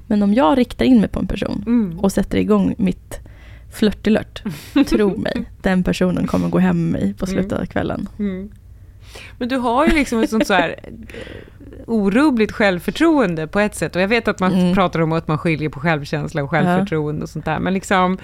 [0.08, 2.00] Men om jag riktar in mig på en person Mm.
[2.00, 3.20] och sätter igång mitt
[3.74, 4.44] flörtilört,
[4.90, 8.10] tro mig, den personen kommer gå hem med mig på slutet av kvällen.
[8.20, 8.50] Mm.
[9.38, 10.90] Men du har ju liksom ett sånt så här eh,
[11.88, 13.96] orubbligt självförtroende på ett sätt.
[13.96, 14.74] Och jag vet att man Mm.
[14.74, 17.60] pratar om att man skiljer på självkänsla och självförtroende och sånt där.
[17.60, 18.18] Men liksom,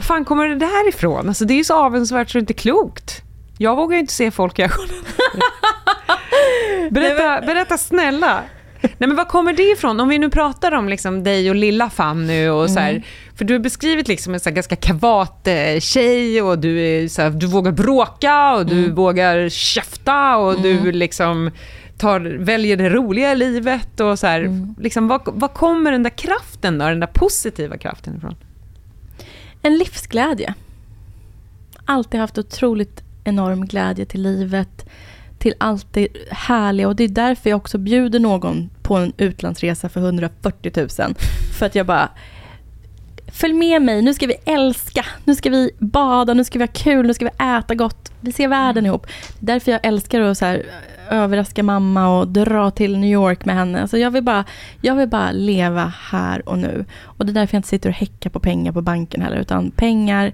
[0.00, 1.28] var fan kommer det där ifrån?
[1.28, 3.22] Alltså det är ju så avundsvärt så det är inte klokt.
[3.58, 5.04] Jag vågar ju inte se folk i ögonen.
[6.90, 8.42] berätta, berätta snälla.
[8.80, 10.00] Nej men var kommer det ifrån?
[10.00, 13.02] Om vi nu pratar om liksom dig och lilla Fanny och så här,
[13.36, 17.22] För du har beskrivit liksom en så ganska kavat eh, tjej och du, är så
[17.22, 21.50] här, du vågar bråka och du vågar käfta och du liksom
[21.98, 26.10] tar, väljer det roliga i livet och så här, liksom, var, var kommer den där
[26.10, 28.36] kraften då, den där positiva kraften ifrån?
[29.62, 30.54] En livsglädje.
[31.84, 34.88] Alltid haft otroligt enorm glädje till livet,
[35.38, 36.88] till allt det härliga.
[36.88, 40.88] Och det är därför jag också bjuder någon på en utlandsresa för 140 000.
[41.58, 42.08] För att jag bara,
[43.32, 46.72] följ med mig, nu ska vi älska, nu ska vi bada, nu ska vi ha
[46.72, 48.12] kul, nu ska vi äta gott.
[48.20, 49.06] Vi ser världen ihop.
[49.38, 50.62] Det är därför jag älskar att så här,
[51.10, 53.80] överraska mamma och dra till New York med henne.
[53.80, 54.44] Alltså jag, vill bara,
[54.80, 56.84] jag vill bara leva här och nu.
[57.04, 59.40] Och det är därför jag inte sitter och häckar på pengar på banken heller.
[59.40, 60.32] Utan pengar,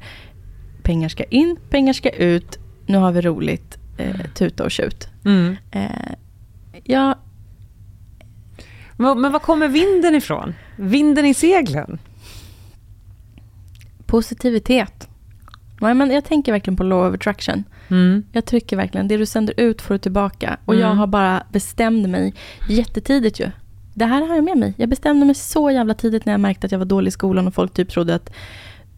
[0.83, 2.59] pengar ska in, pengar ska ut.
[2.87, 5.09] Nu har vi roligt, eh, tuta och tjut.
[5.25, 5.57] Mm.
[5.71, 6.13] Eh,
[6.85, 7.15] jag,
[8.97, 10.55] Men, men var kommer vinden ifrån?
[10.77, 11.99] Vinden i seglen?
[14.07, 15.09] positivitet.
[15.81, 17.65] Nej, men jag tänker verkligen på law of attraction.
[17.89, 18.23] Mm.
[18.33, 20.57] Jag trycker verkligen, det du sänder ut får du tillbaka.
[20.65, 20.99] Och jag Mm.
[20.99, 22.35] har bara bestämt mig
[22.69, 23.51] jättetidigt ju.
[23.95, 24.75] Det här har jag med mig.
[24.77, 27.47] Jag bestämde mig så jävla tidigt när jag märkte att jag var dålig i skolan
[27.47, 28.31] och folk typ trodde att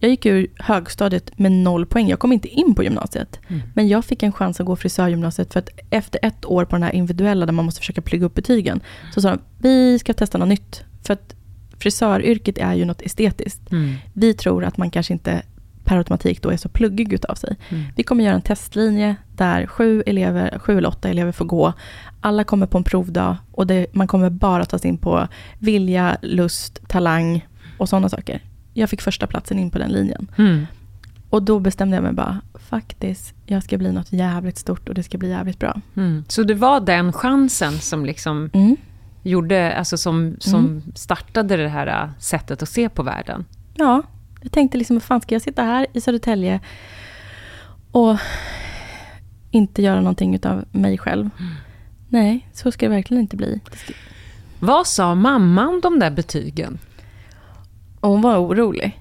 [0.00, 2.08] jag gick ur högstadiet med noll poäng.
[2.08, 3.40] Jag kom inte in på gymnasiet.
[3.48, 3.62] Mm.
[3.74, 6.82] Men jag fick en chans att gå frisörgymnasiet för att efter ett år på den
[6.82, 8.80] här individuella där man måste försöka plugga upp betygen.
[9.14, 10.82] Så sa de, vi ska testa något nytt.
[11.06, 11.34] För att
[11.78, 13.72] frisöryrket är ju något estetiskt.
[13.72, 13.94] Mm.
[14.12, 15.42] Vi tror att man kanske inte
[15.88, 17.56] per automatik då är så pluggig utav sig.
[17.68, 17.84] Mm.
[17.96, 21.72] Vi kommer göra en testlinje där sju, elever, sju eller åtta elever får gå.
[22.20, 25.28] Alla kommer på en provdag och det, man kommer bara tas in på
[25.58, 27.46] vilja, lust, talang
[27.78, 28.42] och sådana saker.
[28.74, 30.30] Jag fick första platsen in på den linjen.
[30.38, 30.66] Mm.
[31.30, 35.02] Och då bestämde jag mig bara, faktiskt, jag ska bli något jävligt stort och det
[35.02, 35.80] ska bli jävligt bra.
[35.96, 36.24] Mm.
[36.28, 38.76] Så det var den chansen som liksom Mm.
[39.22, 43.44] gjorde, alltså som, som startade det här äh, sättet att se på världen?
[43.74, 44.02] Ja,
[44.40, 46.60] jag tänkte liksom, vad fan ska jag sitta här i Södertälje
[47.92, 48.16] och
[49.50, 51.30] inte göra någonting utav mig själv?
[52.08, 53.60] Nej, så ska det verkligen inte bli.
[54.60, 56.78] Vad sa mamma om de där betygen?
[58.00, 59.00] Och hon var orolig.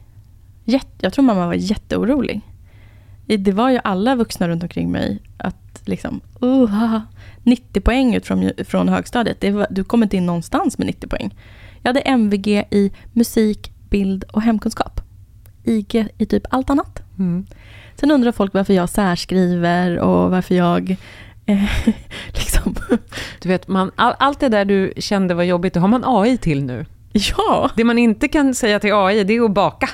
[0.65, 2.41] Jätte, jag tror mamma var jätteorolig.
[3.25, 7.01] Det var ju alla vuxna runt omkring mig att liksom, uh, haha,
[7.43, 9.53] 90 poäng ut från, från högstadiet.
[9.53, 11.35] Var, du kommer inte in någonstans med 90 poäng.
[11.81, 15.06] Jag hade MVG i musik, bild och hemkunskap.
[15.67, 17.01] IG i typ allt annat.
[17.19, 17.45] Mm.
[17.95, 20.95] Sen undrar folk varför jag särskriver och varför jag
[21.45, 21.63] eh,
[22.33, 22.75] liksom...
[23.41, 26.37] Du vet, man, all, allt det där du kände var jobbigt, det har man AI
[26.37, 26.85] till nu.
[27.11, 29.89] Ja, Det man inte kan säga till AI, det är att baka.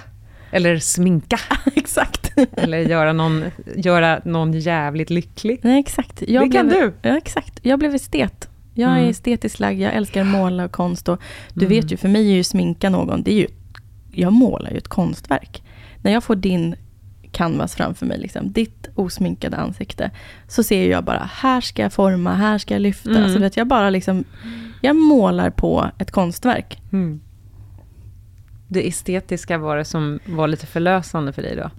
[0.51, 1.39] Eller sminka.
[1.75, 2.33] exakt.
[2.57, 3.43] Eller göra någon,
[3.75, 5.59] göra någon jävligt lycklig.
[5.63, 6.15] Nej, exakt.
[6.19, 6.93] Det kan blev, du.
[7.09, 7.59] Ja, exakt.
[7.61, 8.49] Jag blev estet.
[8.75, 9.05] Jag Mm.
[9.05, 11.09] är estetiskt lagd, jag älskar att måla och konst.
[11.09, 11.21] Och
[11.53, 13.47] du vet ju, för mig är ju sminka någon, det är ju,
[14.13, 15.63] jag målar ju ett konstverk.
[16.01, 16.75] När jag får din
[17.31, 20.11] canvas framför mig, liksom, ditt osminkade ansikte,
[20.47, 23.09] så ser jag bara, här ska jag forma, här ska jag lyfta.
[23.09, 23.23] Mm.
[23.23, 24.23] Alltså, vet, jag bara liksom,
[24.81, 26.81] jag målar på ett konstverk.
[26.91, 27.21] Mm.
[28.73, 31.69] Det estetiska var det som var lite förlösande för dig då.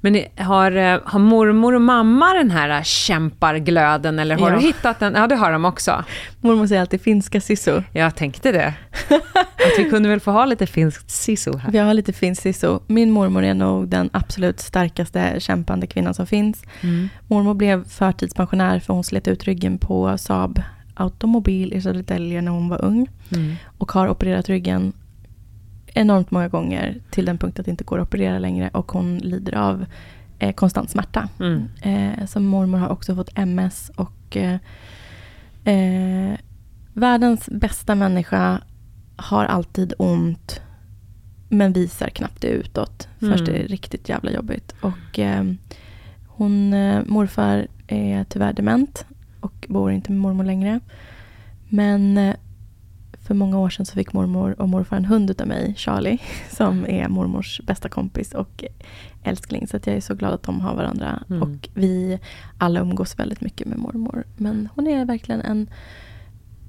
[0.00, 4.56] Men ni- har, eh, har mormor och mamma den här eh, kämparglöden, eller har Ja.
[4.56, 5.14] du hittat den?
[5.14, 6.04] Ja, det har de också.
[6.40, 7.82] Mormor säger alltid finska sisu.
[7.92, 8.74] Jag tänkte det.
[9.54, 11.70] Att vi kunde väl få ha lite finskt sisu här.
[11.72, 12.78] Vi har lite finsk sisu.
[12.86, 16.62] Min mormor är nog den absolut starkaste kämpande kvinnan som finns.
[16.80, 17.08] Mm.
[17.28, 20.62] Mormor blev förtidspensionär för hon slet ut ryggen på Saab
[20.96, 23.08] automobil i Södertälje när hon var ung.
[23.34, 23.54] Mm.
[23.78, 24.92] Och har opererat ryggen
[25.94, 28.70] enormt många gånger till den punkt att det inte går att operera längre.
[28.72, 29.84] Och hon lider av
[30.38, 31.28] eh, konstant smärta.
[31.40, 31.68] Mm.
[31.82, 33.90] Eh, så mormor har också fått MS.
[33.96, 34.58] Och eh,
[35.64, 36.38] eh,
[36.92, 38.60] världens bästa människa
[39.16, 40.60] har alltid ont.
[41.48, 43.08] Men visar knappt det utåt.
[43.18, 43.54] Först Mm.
[43.54, 44.74] är det riktigt jävla jobbigt.
[44.80, 45.44] Och eh,
[46.26, 49.06] hon, eh, morfar är tyvärr dement.
[49.40, 50.80] Och bor inte med mormor längre.
[51.68, 52.32] Men
[53.26, 56.18] för många år sedan så fick mormor och morfar en hund utav mig, Charlie,
[56.50, 58.64] som är mormors bästa kompis och
[59.22, 59.66] älskling.
[59.66, 61.22] Så jag är så glad att de har varandra.
[61.30, 61.42] Mm.
[61.42, 62.18] Och vi
[62.58, 64.24] alla umgås väldigt mycket med mormor.
[64.36, 65.70] Men hon är verkligen en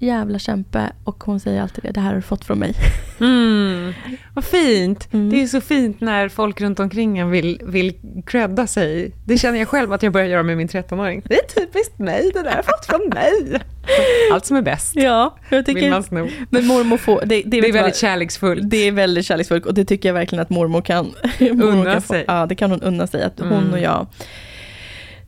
[0.05, 2.73] jävla kämpe och hon säger alltid det, det här har du fått från mig.
[3.19, 3.93] Mm.
[4.33, 5.13] Vad fint!
[5.13, 5.29] Mm.
[5.29, 7.93] Det är så fint när folk runt omkring en vill, vill
[8.25, 9.11] credda sig.
[9.25, 11.21] Det känner jag själv att jag börjar göra med min 13-åring.
[11.25, 13.61] Det är typiskt mig, det där har jag fått från mig.
[14.33, 16.27] Allt som är bäst Ja, jag vill man sno.
[16.49, 17.95] Men mormor får, det, det, Det är väldigt vad?
[17.95, 18.69] kärleksfullt.
[18.69, 21.05] Det är väldigt kärleksfullt och det tycker jag verkligen att mormor kan.
[21.39, 22.25] mormor Unna kan få, sig.
[22.27, 23.23] Ja, det kan hon unna sig.
[23.23, 23.71] Att hon Mm.
[23.71, 24.07] och jag...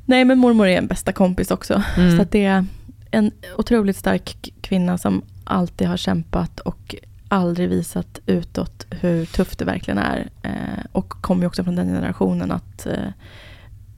[0.06, 1.84] Nej, men mormor är en bästa kompis också.
[1.98, 2.16] Mm.
[2.16, 2.66] Så att det är
[3.12, 6.96] en otroligt stark kvinna som alltid har kämpat och
[7.30, 10.30] aldrig visat utåt hur tufft det verkligen är.
[10.42, 10.52] Eh,
[10.92, 12.94] och kommer ju också från den generationen att eh,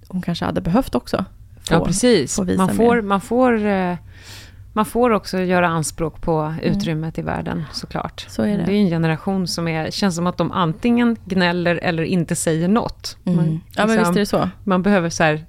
[0.07, 1.17] hon kanske hade behövt också.
[1.61, 2.35] få- Ja, precis.
[2.35, 3.01] få visa Man får, mer.
[3.01, 3.95] man, får, eh,
[4.73, 8.25] man får också göra anspråk på utrymmet i världen, såklart.
[8.29, 8.63] Så är det.
[8.65, 12.67] Det är en generation som är, känns som att de antingen gnäller eller inte säger
[12.67, 13.17] något.
[13.25, 13.35] Mm.
[13.37, 14.49] Man, ja, men liksom, visst är det så.
[14.63, 15.45] man behöver så här,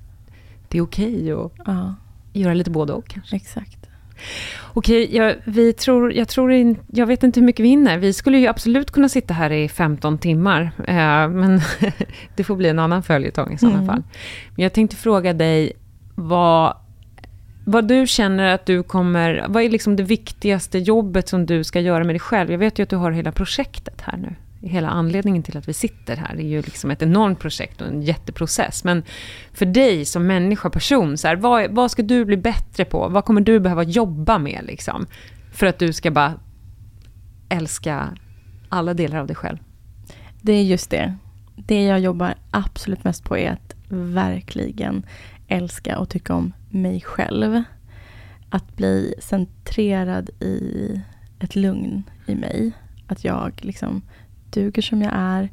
[0.68, 1.94] det är okej att Ja,
[2.32, 3.36] göra lite både och kanske.
[3.36, 3.76] exakt.
[4.72, 7.98] Okej, jag, vi tror, jag, tror in, jag vet inte hur mycket vi hinner.
[7.98, 11.60] Vi skulle ju absolut kunna sitta här i 15 timmar, eh, men
[12.36, 13.86] det får bli en annan följetong i sådana Mm.
[13.86, 14.02] fall.
[14.56, 15.72] Men jag tänkte fråga dig
[16.14, 16.76] vad,
[17.66, 19.44] vad du känner att du kommer...
[19.48, 22.50] Vad är liksom det viktigaste jobbet som du ska göra med dig själv?
[22.50, 24.34] Jag vet ju att du har hela projektet här nu.
[24.62, 28.02] Hela anledningen till att vi sitter här är ju liksom ett enormt projekt och en
[28.02, 28.84] jätteprocess.
[28.84, 29.02] Men
[29.52, 33.08] för dig som människa, person, så här, vad, vad ska du bli bättre på?
[33.08, 35.06] Vad kommer du behöva jobba med liksom?
[35.52, 36.34] För att du ska bara
[37.48, 38.16] älska
[38.68, 39.58] alla delar av dig själv.
[40.42, 41.14] Det är just det.
[41.56, 45.06] Det jag jobbar absolut mest på är att verkligen
[45.48, 47.62] älska och tycka om mig själv.
[48.50, 51.00] Att bli centrerad i
[51.40, 52.72] ett lugn i mig.
[53.06, 54.02] Att jag liksom
[54.50, 55.48] duger som jag är,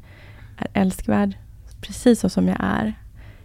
[0.56, 1.36] är älskvärd
[1.80, 2.84] precis så som jag är.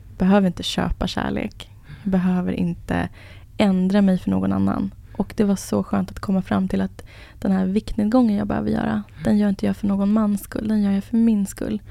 [0.10, 1.70] Jag behöver inte köpa kärlek.
[2.04, 3.10] Jag behöver inte
[3.58, 4.93] ändra mig för någon annan.
[5.18, 7.06] Och det var så skönt att komma fram till att
[7.39, 10.82] den här viktnedgången jag behöver göra, den gör inte jag för någon mans skull, den
[10.84, 11.82] gör jag för min skull.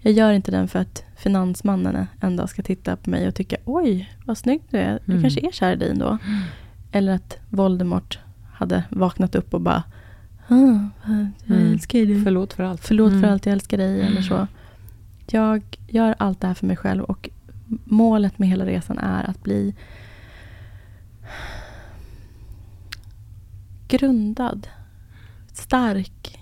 [0.00, 3.56] Jag gör inte den för att finansmannen en dag ska titta på mig och tycka
[3.64, 5.22] oj, vad snygg du är, jag Mm.
[5.22, 6.18] kanske är kär i dig ändå.
[6.92, 8.18] Eller att Voldemort
[8.52, 9.82] hade vaknat upp och bara
[10.48, 10.54] ah,
[11.46, 11.72] jag Mm.
[11.72, 12.24] älskar dig.
[12.24, 12.80] Förlåt för allt.
[12.84, 13.30] Förlåt för Mm.
[13.32, 14.46] allt, jag älskar dig eller så.
[15.30, 17.30] Jag gör allt det här för mig själv och
[17.84, 19.74] målet med hela resan är att bli
[23.88, 24.68] grundad,
[25.52, 26.38] stark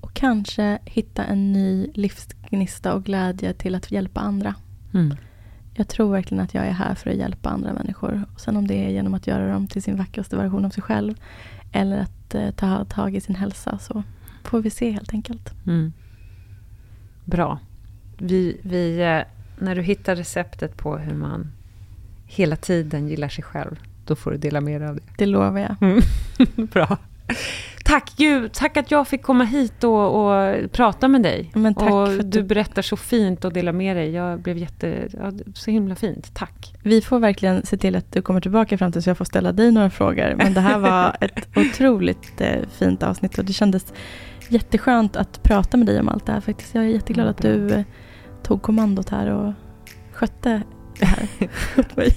[0.00, 4.54] och kanske hitta en ny livsgnista och glädje till att hjälpa andra.
[4.94, 5.16] Mm.
[5.74, 8.24] Jag tror verkligen att jag är här för att hjälpa andra människor.
[8.34, 10.82] Och sen om det är genom att göra dem till sin vackraste version av sig
[10.82, 11.14] själv
[11.72, 14.02] eller att eh, ta tag i sin hälsa så
[14.44, 15.54] får vi se helt enkelt.
[15.66, 15.92] Mm.
[17.24, 17.58] Bra.
[18.18, 19.20] Vi, vi, eh,
[19.58, 21.52] när du hittar receptet på hur man
[22.26, 25.02] hela tiden gillar sig själv, då får du dela med dig av det.
[25.18, 25.76] Det lovar jag.
[25.80, 26.02] Mm.
[26.72, 26.98] Bra.
[27.84, 31.50] tack Gud, tack att jag fick komma hit och, och prata med dig.
[31.54, 34.10] Men tack och för att du berättar så fint och delar med dig.
[34.10, 36.34] Jag blev jätte, ja, så himla fint.
[36.34, 36.74] Tack.
[36.82, 39.72] Vi får verkligen se till att du kommer tillbaka framtiden så jag får ställa dig
[39.72, 40.34] några frågor.
[40.36, 43.92] Men det här var ett otroligt eh, fint avsnitt och det kändes
[44.48, 46.74] jätteskönt att prata med dig om allt det här faktiskt.
[46.74, 47.84] Jag är jätteglad att du eh,
[48.42, 49.52] tog kommandot här och
[50.12, 50.62] skötte
[50.98, 51.28] det här
[51.78, 52.16] åt mig.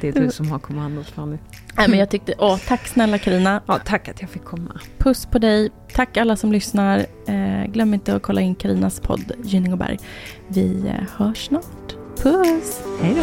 [0.00, 1.38] Det är du som har kommandot Fanny.
[1.78, 3.62] Nej, men jag tyckte, åh, tack snälla Karina.
[3.66, 4.80] Ja, tack att jag fick komma.
[4.98, 5.70] Puss på dig.
[5.92, 6.98] Tack alla som lyssnar.
[7.26, 9.98] Eh, glöm inte att kolla in Karinas podd Gynning och Berg.
[10.48, 11.94] Vi eh, hörs snart.
[12.22, 12.80] Puss!
[13.02, 13.22] Hej då.